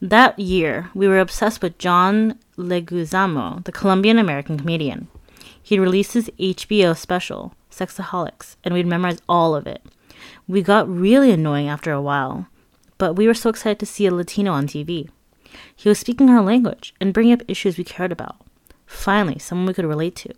That 0.00 0.38
year, 0.38 0.90
we 0.94 1.08
were 1.08 1.18
obsessed 1.18 1.60
with 1.60 1.78
John 1.78 2.38
Leguizamo, 2.56 3.64
the 3.64 3.72
Colombian 3.72 4.18
American 4.18 4.58
comedian. 4.58 5.08
He'd 5.60 5.80
released 5.80 6.12
his 6.12 6.30
HBO 6.38 6.96
special, 6.96 7.52
Sexaholix, 7.70 8.56
and 8.62 8.72
we'd 8.72 8.86
memorize 8.86 9.20
all 9.28 9.54
of 9.54 9.66
it. 9.66 9.82
We 10.46 10.62
got 10.62 10.88
really 10.88 11.30
annoying 11.30 11.68
after 11.68 11.92
a 11.92 12.00
while, 12.00 12.46
but 12.96 13.14
we 13.14 13.26
were 13.26 13.34
so 13.34 13.50
excited 13.50 13.78
to 13.80 13.86
see 13.86 14.06
a 14.06 14.14
Latino 14.14 14.52
on 14.52 14.66
TV. 14.66 15.08
He 15.74 15.88
was 15.88 15.98
speaking 15.98 16.30
our 16.30 16.42
language 16.42 16.94
and 17.00 17.12
bringing 17.12 17.32
up 17.32 17.42
issues 17.48 17.76
we 17.76 17.84
cared 17.84 18.12
about. 18.12 18.36
Finally, 18.86 19.38
someone 19.38 19.66
we 19.66 19.74
could 19.74 19.84
relate 19.84 20.16
to. 20.16 20.32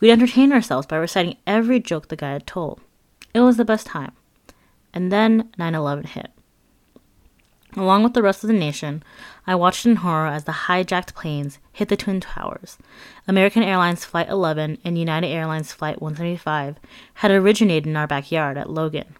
We'd 0.00 0.10
entertain 0.10 0.52
ourselves 0.52 0.86
by 0.86 0.96
reciting 0.96 1.36
every 1.46 1.80
joke 1.80 2.08
the 2.08 2.16
guy 2.16 2.32
had 2.32 2.46
told. 2.46 2.80
It 3.36 3.40
was 3.40 3.58
the 3.58 3.66
best 3.66 3.86
time. 3.86 4.12
And 4.94 5.12
then 5.12 5.50
9 5.58 5.74
11 5.74 6.04
hit. 6.04 6.30
Along 7.76 8.02
with 8.02 8.14
the 8.14 8.22
rest 8.22 8.42
of 8.42 8.48
the 8.48 8.54
nation, 8.54 9.02
I 9.46 9.54
watched 9.54 9.84
in 9.84 9.96
horror 9.96 10.28
as 10.28 10.44
the 10.44 10.52
hijacked 10.52 11.14
planes 11.14 11.58
hit 11.70 11.90
the 11.90 11.98
Twin 11.98 12.20
Towers. 12.20 12.78
American 13.28 13.62
Airlines 13.62 14.06
Flight 14.06 14.30
11 14.30 14.78
and 14.82 14.96
United 14.96 15.26
Airlines 15.26 15.70
Flight 15.70 16.00
175 16.00 16.76
had 17.12 17.30
originated 17.30 17.86
in 17.86 17.94
our 17.94 18.06
backyard 18.06 18.56
at 18.56 18.70
Logan. 18.70 19.14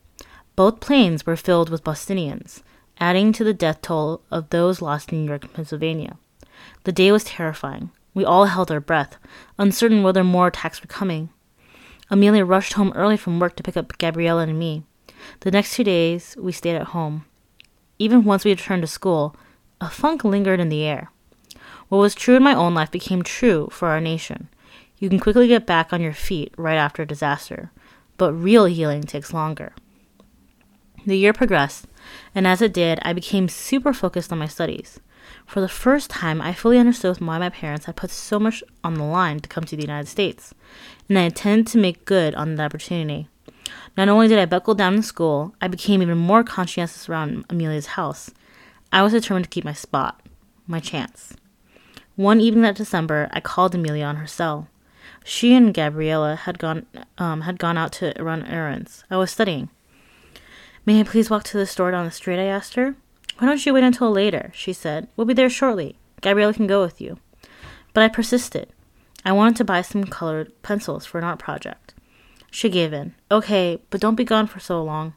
Both 0.54 0.80
planes 0.80 1.26
were 1.26 1.36
filled 1.36 1.68
with 1.68 1.84
Bostonians, 1.84 2.62
adding 2.98 3.34
to 3.34 3.44
the 3.44 3.52
death 3.52 3.82
toll 3.82 4.22
of 4.30 4.48
those 4.48 4.80
lost 4.80 5.12
in 5.12 5.20
New 5.20 5.28
York 5.28 5.44
and 5.44 5.52
Pennsylvania. 5.52 6.16
The 6.84 6.92
day 6.92 7.12
was 7.12 7.24
terrifying. 7.24 7.90
We 8.14 8.24
all 8.24 8.46
held 8.46 8.70
our 8.70 8.80
breath, 8.80 9.18
uncertain 9.58 10.02
whether 10.02 10.24
more 10.24 10.46
attacks 10.46 10.80
were 10.80 10.86
coming. 10.86 11.28
Amelia 12.10 12.44
rushed 12.44 12.74
home 12.74 12.92
early 12.94 13.16
from 13.16 13.40
work 13.40 13.56
to 13.56 13.62
pick 13.62 13.76
up 13.76 13.98
Gabriella 13.98 14.42
and 14.42 14.58
me. 14.58 14.84
The 15.40 15.50
next 15.50 15.74
two 15.74 15.84
days, 15.84 16.36
we 16.38 16.52
stayed 16.52 16.76
at 16.76 16.88
home. 16.88 17.24
Even 17.98 18.24
once 18.24 18.44
we 18.44 18.52
returned 18.52 18.82
to 18.82 18.86
school, 18.86 19.34
a 19.80 19.90
funk 19.90 20.24
lingered 20.24 20.60
in 20.60 20.68
the 20.68 20.84
air. 20.84 21.10
What 21.88 21.98
was 21.98 22.14
true 22.14 22.36
in 22.36 22.42
my 22.42 22.54
own 22.54 22.74
life 22.74 22.90
became 22.90 23.22
true 23.22 23.68
for 23.70 23.88
our 23.88 24.00
nation. 24.00 24.48
You 24.98 25.08
can 25.08 25.20
quickly 25.20 25.48
get 25.48 25.66
back 25.66 25.92
on 25.92 26.00
your 26.00 26.12
feet 26.12 26.54
right 26.56 26.76
after 26.76 27.02
a 27.02 27.06
disaster, 27.06 27.70
but 28.16 28.32
real 28.32 28.64
healing 28.64 29.02
takes 29.02 29.34
longer. 29.34 29.72
The 31.04 31.18
year 31.18 31.32
progressed, 31.32 31.86
and 32.34 32.46
as 32.46 32.62
it 32.62 32.72
did, 32.72 32.98
I 33.02 33.12
became 33.12 33.48
super 33.48 33.92
focused 33.92 34.32
on 34.32 34.38
my 34.38 34.48
studies. 34.48 34.98
For 35.46 35.60
the 35.60 35.68
first 35.68 36.10
time, 36.10 36.42
I 36.42 36.52
fully 36.52 36.76
understood 36.76 37.20
why 37.20 37.38
my 37.38 37.48
parents 37.48 37.86
had 37.86 37.96
put 37.96 38.10
so 38.10 38.38
much 38.38 38.64
on 38.82 38.94
the 38.94 39.04
line 39.04 39.40
to 39.40 39.48
come 39.48 39.64
to 39.64 39.76
the 39.76 39.82
United 39.82 40.08
States, 40.08 40.52
and 41.08 41.18
I 41.18 41.22
intended 41.22 41.68
to 41.68 41.78
make 41.78 42.04
good 42.04 42.34
on 42.34 42.56
that 42.56 42.64
opportunity. 42.66 43.28
Not 43.96 44.08
only 44.08 44.28
did 44.28 44.38
I 44.38 44.44
buckle 44.44 44.74
down 44.74 44.94
in 44.94 45.02
school, 45.02 45.54
I 45.60 45.68
became 45.68 46.02
even 46.02 46.18
more 46.18 46.42
conscientious 46.42 47.08
around 47.08 47.44
Amelia's 47.48 47.86
house. 47.86 48.30
I 48.92 49.02
was 49.02 49.12
determined 49.12 49.44
to 49.44 49.50
keep 49.50 49.64
my 49.64 49.72
spot, 49.72 50.20
my 50.66 50.80
chance. 50.80 51.34
One 52.16 52.40
evening 52.40 52.62
that 52.62 52.76
December, 52.76 53.28
I 53.32 53.40
called 53.40 53.74
Amelia 53.74 54.04
on 54.04 54.16
her 54.16 54.26
cell. 54.26 54.68
She 55.24 55.54
and 55.54 55.72
Gabriella 55.72 56.36
had 56.36 56.58
gone 56.58 56.86
um, 57.18 57.42
had 57.42 57.58
gone 57.58 57.76
out 57.76 57.92
to 57.92 58.12
run 58.18 58.44
errands. 58.46 59.04
I 59.10 59.16
was 59.16 59.30
studying. 59.30 59.70
May 60.84 61.00
I 61.00 61.02
please 61.04 61.30
walk 61.30 61.44
to 61.44 61.58
the 61.58 61.66
store 61.66 61.90
down 61.90 62.04
the 62.04 62.10
street? 62.10 62.38
I 62.38 62.44
asked 62.44 62.74
her. 62.74 62.96
Why 63.38 63.46
don't 63.46 63.64
you 63.64 63.74
wait 63.74 63.84
until 63.84 64.10
later? 64.10 64.50
she 64.54 64.72
said. 64.72 65.08
We'll 65.16 65.26
be 65.26 65.34
there 65.34 65.50
shortly. 65.50 65.96
Gabrielle 66.20 66.54
can 66.54 66.66
go 66.66 66.82
with 66.82 67.00
you. 67.00 67.18
But 67.92 68.02
I 68.02 68.08
persisted. 68.08 68.72
I 69.24 69.32
wanted 69.32 69.56
to 69.56 69.64
buy 69.64 69.82
some 69.82 70.04
colored 70.04 70.52
pencils 70.62 71.04
for 71.04 71.18
an 71.18 71.24
art 71.24 71.38
project. 71.38 71.94
She 72.50 72.70
gave 72.70 72.92
in. 72.92 73.14
Okay, 73.30 73.82
but 73.90 74.00
don't 74.00 74.14
be 74.14 74.24
gone 74.24 74.46
for 74.46 74.60
so 74.60 74.82
long. 74.82 75.14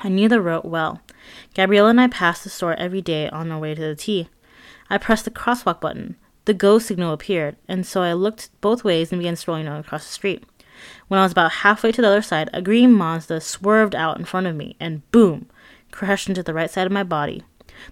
I 0.00 0.08
knew 0.08 0.28
the 0.28 0.40
route 0.40 0.64
well. 0.64 1.00
Gabriella 1.54 1.90
and 1.90 2.00
I 2.00 2.06
passed 2.06 2.44
the 2.44 2.50
store 2.50 2.74
every 2.74 3.02
day 3.02 3.28
on 3.30 3.50
our 3.50 3.58
way 3.58 3.74
to 3.74 3.80
the 3.80 3.96
T. 3.96 4.28
I 4.88 4.98
pressed 4.98 5.24
the 5.24 5.30
crosswalk 5.30 5.80
button. 5.80 6.16
The 6.44 6.54
go 6.54 6.78
signal 6.78 7.12
appeared, 7.12 7.56
and 7.68 7.84
so 7.84 8.02
I 8.02 8.12
looked 8.12 8.50
both 8.60 8.84
ways 8.84 9.12
and 9.12 9.20
began 9.20 9.36
strolling 9.36 9.66
across 9.66 10.06
the 10.06 10.12
street. 10.12 10.44
When 11.08 11.20
I 11.20 11.24
was 11.24 11.32
about 11.32 11.52
halfway 11.52 11.92
to 11.92 12.00
the 12.00 12.08
other 12.08 12.22
side, 12.22 12.48
a 12.52 12.62
green 12.62 12.92
Mazda 12.92 13.40
swerved 13.40 13.94
out 13.94 14.18
in 14.18 14.24
front 14.24 14.46
of 14.46 14.56
me 14.56 14.76
and 14.80 15.08
boom, 15.10 15.48
crashed 15.90 16.28
into 16.28 16.42
the 16.42 16.54
right 16.54 16.70
side 16.70 16.86
of 16.86 16.92
my 16.92 17.02
body. 17.02 17.42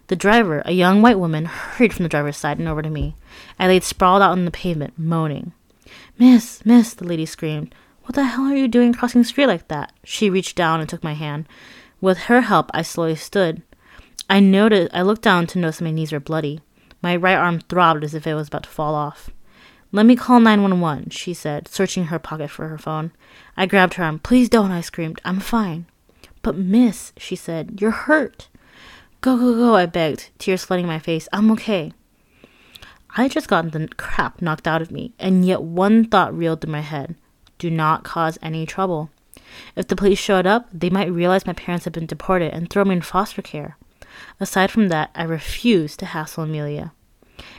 The 0.09 0.17
driver, 0.17 0.63
a 0.65 0.73
young 0.73 1.03
white 1.03 1.19
woman, 1.19 1.47
hurried 1.47 1.95
from 1.95 2.03
the 2.03 2.09
driver's 2.09 2.37
side 2.37 2.59
and 2.59 2.69
over 2.69 2.83
to 2.83 2.91
me. 2.91 3.17
I 3.59 3.67
laid 3.67 3.85
sprawled 3.85 4.23
out 4.23 4.33
on 4.33 4.45
the 4.45 4.51
pavement, 4.51 4.99
moaning. 4.99 5.53
Miss, 6.19 6.65
miss, 6.65 6.95
the 6.95 7.07
lady 7.07 7.27
screamed. 7.27 7.75
What 8.03 8.15
the 8.15 8.25
hell 8.25 8.45
are 8.45 8.57
you 8.57 8.69
doing 8.69 8.93
crossing 8.93 9.23
the 9.23 9.29
street 9.29 9.47
like 9.47 9.69
that? 9.69 9.93
She 10.05 10.31
reached 10.31 10.57
down 10.57 10.81
and 10.81 10.89
took 10.89 11.05
my 11.05 11.15
hand. 11.15 11.47
With 12.01 12.19
her 12.19 12.43
help, 12.43 12.71
I 12.73 12.83
slowly 12.83 13.17
stood. 13.17 13.63
I 14.31 14.41
noticed 14.41 14.95
I 14.95 15.03
looked 15.03 15.23
down 15.23 15.47
to 15.49 15.59
notice 15.59 15.81
my 15.81 15.91
knees 15.91 16.13
were 16.13 16.21
bloody. 16.21 16.61
My 17.03 17.17
right 17.17 17.37
arm 17.37 17.61
throbbed 17.61 18.05
as 18.05 18.15
if 18.15 18.27
it 18.27 18.35
was 18.35 18.49
about 18.49 18.65
to 18.65 18.69
fall 18.69 18.95
off. 18.95 19.31
Let 19.91 20.05
me 20.05 20.17
call 20.17 20.41
911, 20.41 21.11
she 21.11 21.33
said, 21.33 21.67
searching 21.67 22.05
her 22.05 22.19
pocket 22.19 22.51
for 22.51 22.69
her 22.69 22.77
phone. 22.77 23.13
I 23.57 23.67
grabbed 23.67 23.95
her 23.95 24.05
arm. 24.05 24.19
Please 24.19 24.49
don't, 24.49 24.71
I 24.71 24.83
screamed. 24.83 25.21
I'm 25.25 25.41
fine. 25.41 25.87
But, 26.49 26.57
miss, 26.57 27.13
she 27.19 27.37
said, 27.37 27.79
you're 27.79 27.91
hurt. 27.91 28.49
Go, 29.21 29.37
go, 29.37 29.53
go, 29.53 29.77
I 29.77 29.85
begged, 29.85 30.31
tears 30.39 30.65
flooding 30.65 30.87
my 30.87 30.99
face. 30.99 31.29
I'm 31.31 31.51
okay. 31.51 31.93
I 33.15 33.29
just 33.29 33.49
gotten 33.49 33.71
the 33.71 33.87
crap 33.99 34.41
knocked 34.41 34.67
out 34.67 34.81
of 34.81 34.91
me, 34.91 35.13
and 35.19 35.47
yet 35.47 35.61
one 35.61 36.07
thought 36.07 36.35
reeled 36.35 36.63
through 36.63 36.73
my 36.73 36.81
head 36.81 37.17
do 37.59 37.69
not 37.69 38.03
cause 38.03 38.39
any 38.41 38.65
trouble. 38.65 39.11
If 39.77 39.89
the 39.89 39.95
police 39.95 40.19
showed 40.19 40.47
up, 40.47 40.71
they 40.73 40.89
might 40.89 41.13
realize 41.13 41.47
my 41.47 41.53
parents 41.53 41.85
had 41.85 41.93
been 41.93 42.07
deported 42.07 42.55
and 42.55 42.71
throw 42.71 42.83
me 42.83 42.95
in 42.95 43.03
foster 43.03 43.43
care. 43.43 43.77
Aside 44.41 44.71
from 44.71 44.89
that, 44.89 45.11
I 45.15 45.25
refused 45.25 45.99
to 45.99 46.07
hassle 46.07 46.45
Amelia. 46.45 46.93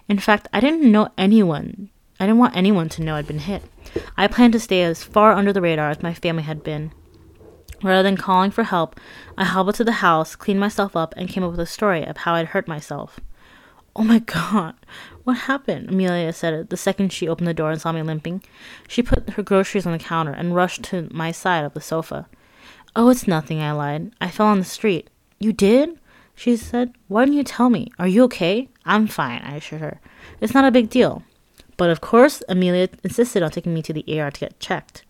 In 0.08 0.18
fact, 0.18 0.48
I 0.52 0.60
didn't 0.62 0.92
know 0.92 1.10
anyone. 1.16 1.92
I 2.20 2.26
didn't 2.26 2.40
want 2.40 2.58
anyone 2.58 2.90
to 2.90 3.04
know 3.04 3.18
I'd 3.18 3.28
been 3.28 3.38
hit. 3.38 3.62
I 4.18 4.26
planned 4.26 4.54
to 4.54 4.60
stay 4.60 4.82
as 4.82 5.04
far 5.04 5.34
under 5.34 5.54
the 5.54 5.62
radar 5.62 5.92
as 5.92 6.02
my 6.02 6.16
family 6.16 6.42
had 6.42 6.64
been. 6.64 6.92
Rather 7.82 8.04
than 8.04 8.18
calling 8.18 8.52
for 8.52 8.64
help, 8.64 9.00
I 9.38 9.46
hobbled 9.46 9.76
to 9.76 9.84
the 9.84 9.94
house, 9.94 10.36
cleaned 10.36 10.60
myself 10.60 10.96
up, 10.96 11.14
and 11.16 11.30
came 11.30 11.44
up 11.44 11.52
with 11.52 11.60
a 11.60 11.66
story 11.66 12.06
of 12.06 12.18
how 12.18 12.36
I'd 12.36 12.48
hurt 12.48 12.68
myself. 12.68 13.20
Oh 13.96 14.04
my 14.04 14.20
god, 14.20 14.76
what 15.24 15.38
happened? 15.38 15.90
Amelia 15.90 16.32
said 16.34 16.70
the 16.70 16.78
second 16.78 17.12
she 17.12 17.28
opened 17.28 17.48
the 17.48 17.54
door 17.54 17.72
and 17.72 17.82
saw 17.82 17.92
me 17.92 18.02
limping. 18.02 18.44
She 18.88 19.02
put 19.02 19.32
her 19.32 19.44
groceries 19.44 19.86
on 19.86 19.94
the 19.94 20.00
counter 20.00 20.32
and 20.32 20.56
rushed 20.56 20.84
to 20.84 21.08
my 21.12 21.32
side 21.32 21.66
of 21.66 21.74
the 21.74 21.82
sofa. 21.82 22.28
Oh, 22.96 23.10
it's 23.10 23.28
nothing, 23.28 23.62
I 23.62 23.72
lied. 23.72 24.12
I 24.22 24.30
fell 24.30 24.48
on 24.48 24.60
the 24.60 24.66
street. 24.66 25.10
You 25.40 25.54
did? 25.54 26.00
She 26.36 26.56
said. 26.56 26.94
Why 27.08 27.26
didn't 27.26 27.38
you 27.38 27.44
tell 27.44 27.70
me? 27.70 27.92
Are 28.00 28.08
you 28.08 28.24
okay? 28.26 28.70
I'm 28.86 29.08
fine, 29.08 29.42
I 29.42 29.56
assured 29.56 29.82
her. 29.82 30.00
It's 30.40 30.54
not 30.54 30.66
a 30.66 30.72
big 30.72 30.90
deal. 30.90 31.24
But 31.78 31.90
of 31.90 32.02
course, 32.02 32.44
Amelia 32.50 32.90
insisted 33.04 33.44
on 33.44 33.52
taking 33.52 33.74
me 33.74 33.82
to 33.84 33.94
the 33.94 34.06
ER 34.20 34.32
to 34.32 34.40
get 34.40 34.60
checked. 34.60 35.04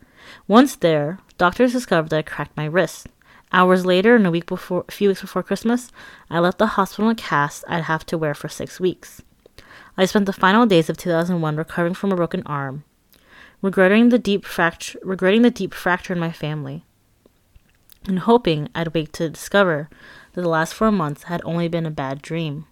Once 0.47 0.75
there, 0.75 1.19
doctors 1.39 1.71
discovered 1.71 2.10
that 2.10 2.17
I 2.17 2.21
cracked 2.21 2.56
my 2.56 2.65
wrist. 2.65 3.08
Hours 3.52 3.84
later, 3.84 4.15
and 4.15 4.28
a 4.28 4.32
week 4.32 4.45
before, 4.45 4.86
a 4.88 4.91
few 4.91 5.10
weeks 5.10 5.21
before 5.21 5.41
Christmas, 5.41 5.91
I 6.30 6.38
left 6.38 6.60
the 6.60 6.67
hospital 6.67 7.10
in 7.10 7.13
a 7.13 7.15
cast 7.15 7.63
I'd 7.67 7.86
have 7.86 8.06
to 8.08 8.17
wear 8.17 8.36
for 8.36 8.47
six 8.47 8.80
weeks. 8.80 9.23
I 9.97 10.06
spent 10.06 10.28
the 10.28 10.34
final 10.34 10.67
days 10.67 10.89
of 10.89 10.97
2001 10.97 11.56
recovering 11.56 11.95
from 11.95 12.12
a 12.12 12.15
broken 12.15 12.43
arm, 12.45 12.84
regretting 13.62 14.10
the 14.10 14.19
deep 14.19 14.45
fracture, 14.45 14.99
regretting 15.02 15.41
the 15.41 15.49
deep 15.49 15.73
fracture 15.73 16.13
in 16.13 16.19
my 16.19 16.32
family, 16.32 16.84
and 18.06 18.19
hoping 18.19 18.69
I'd 18.75 18.93
wake 18.93 19.13
to 19.13 19.30
discover 19.30 19.89
that 20.34 20.41
the 20.41 20.49
last 20.49 20.73
four 20.73 20.91
months 20.91 21.23
had 21.23 21.41
only 21.43 21.67
been 21.67 21.86
a 21.86 21.91
bad 21.91 22.21
dream. 22.21 22.67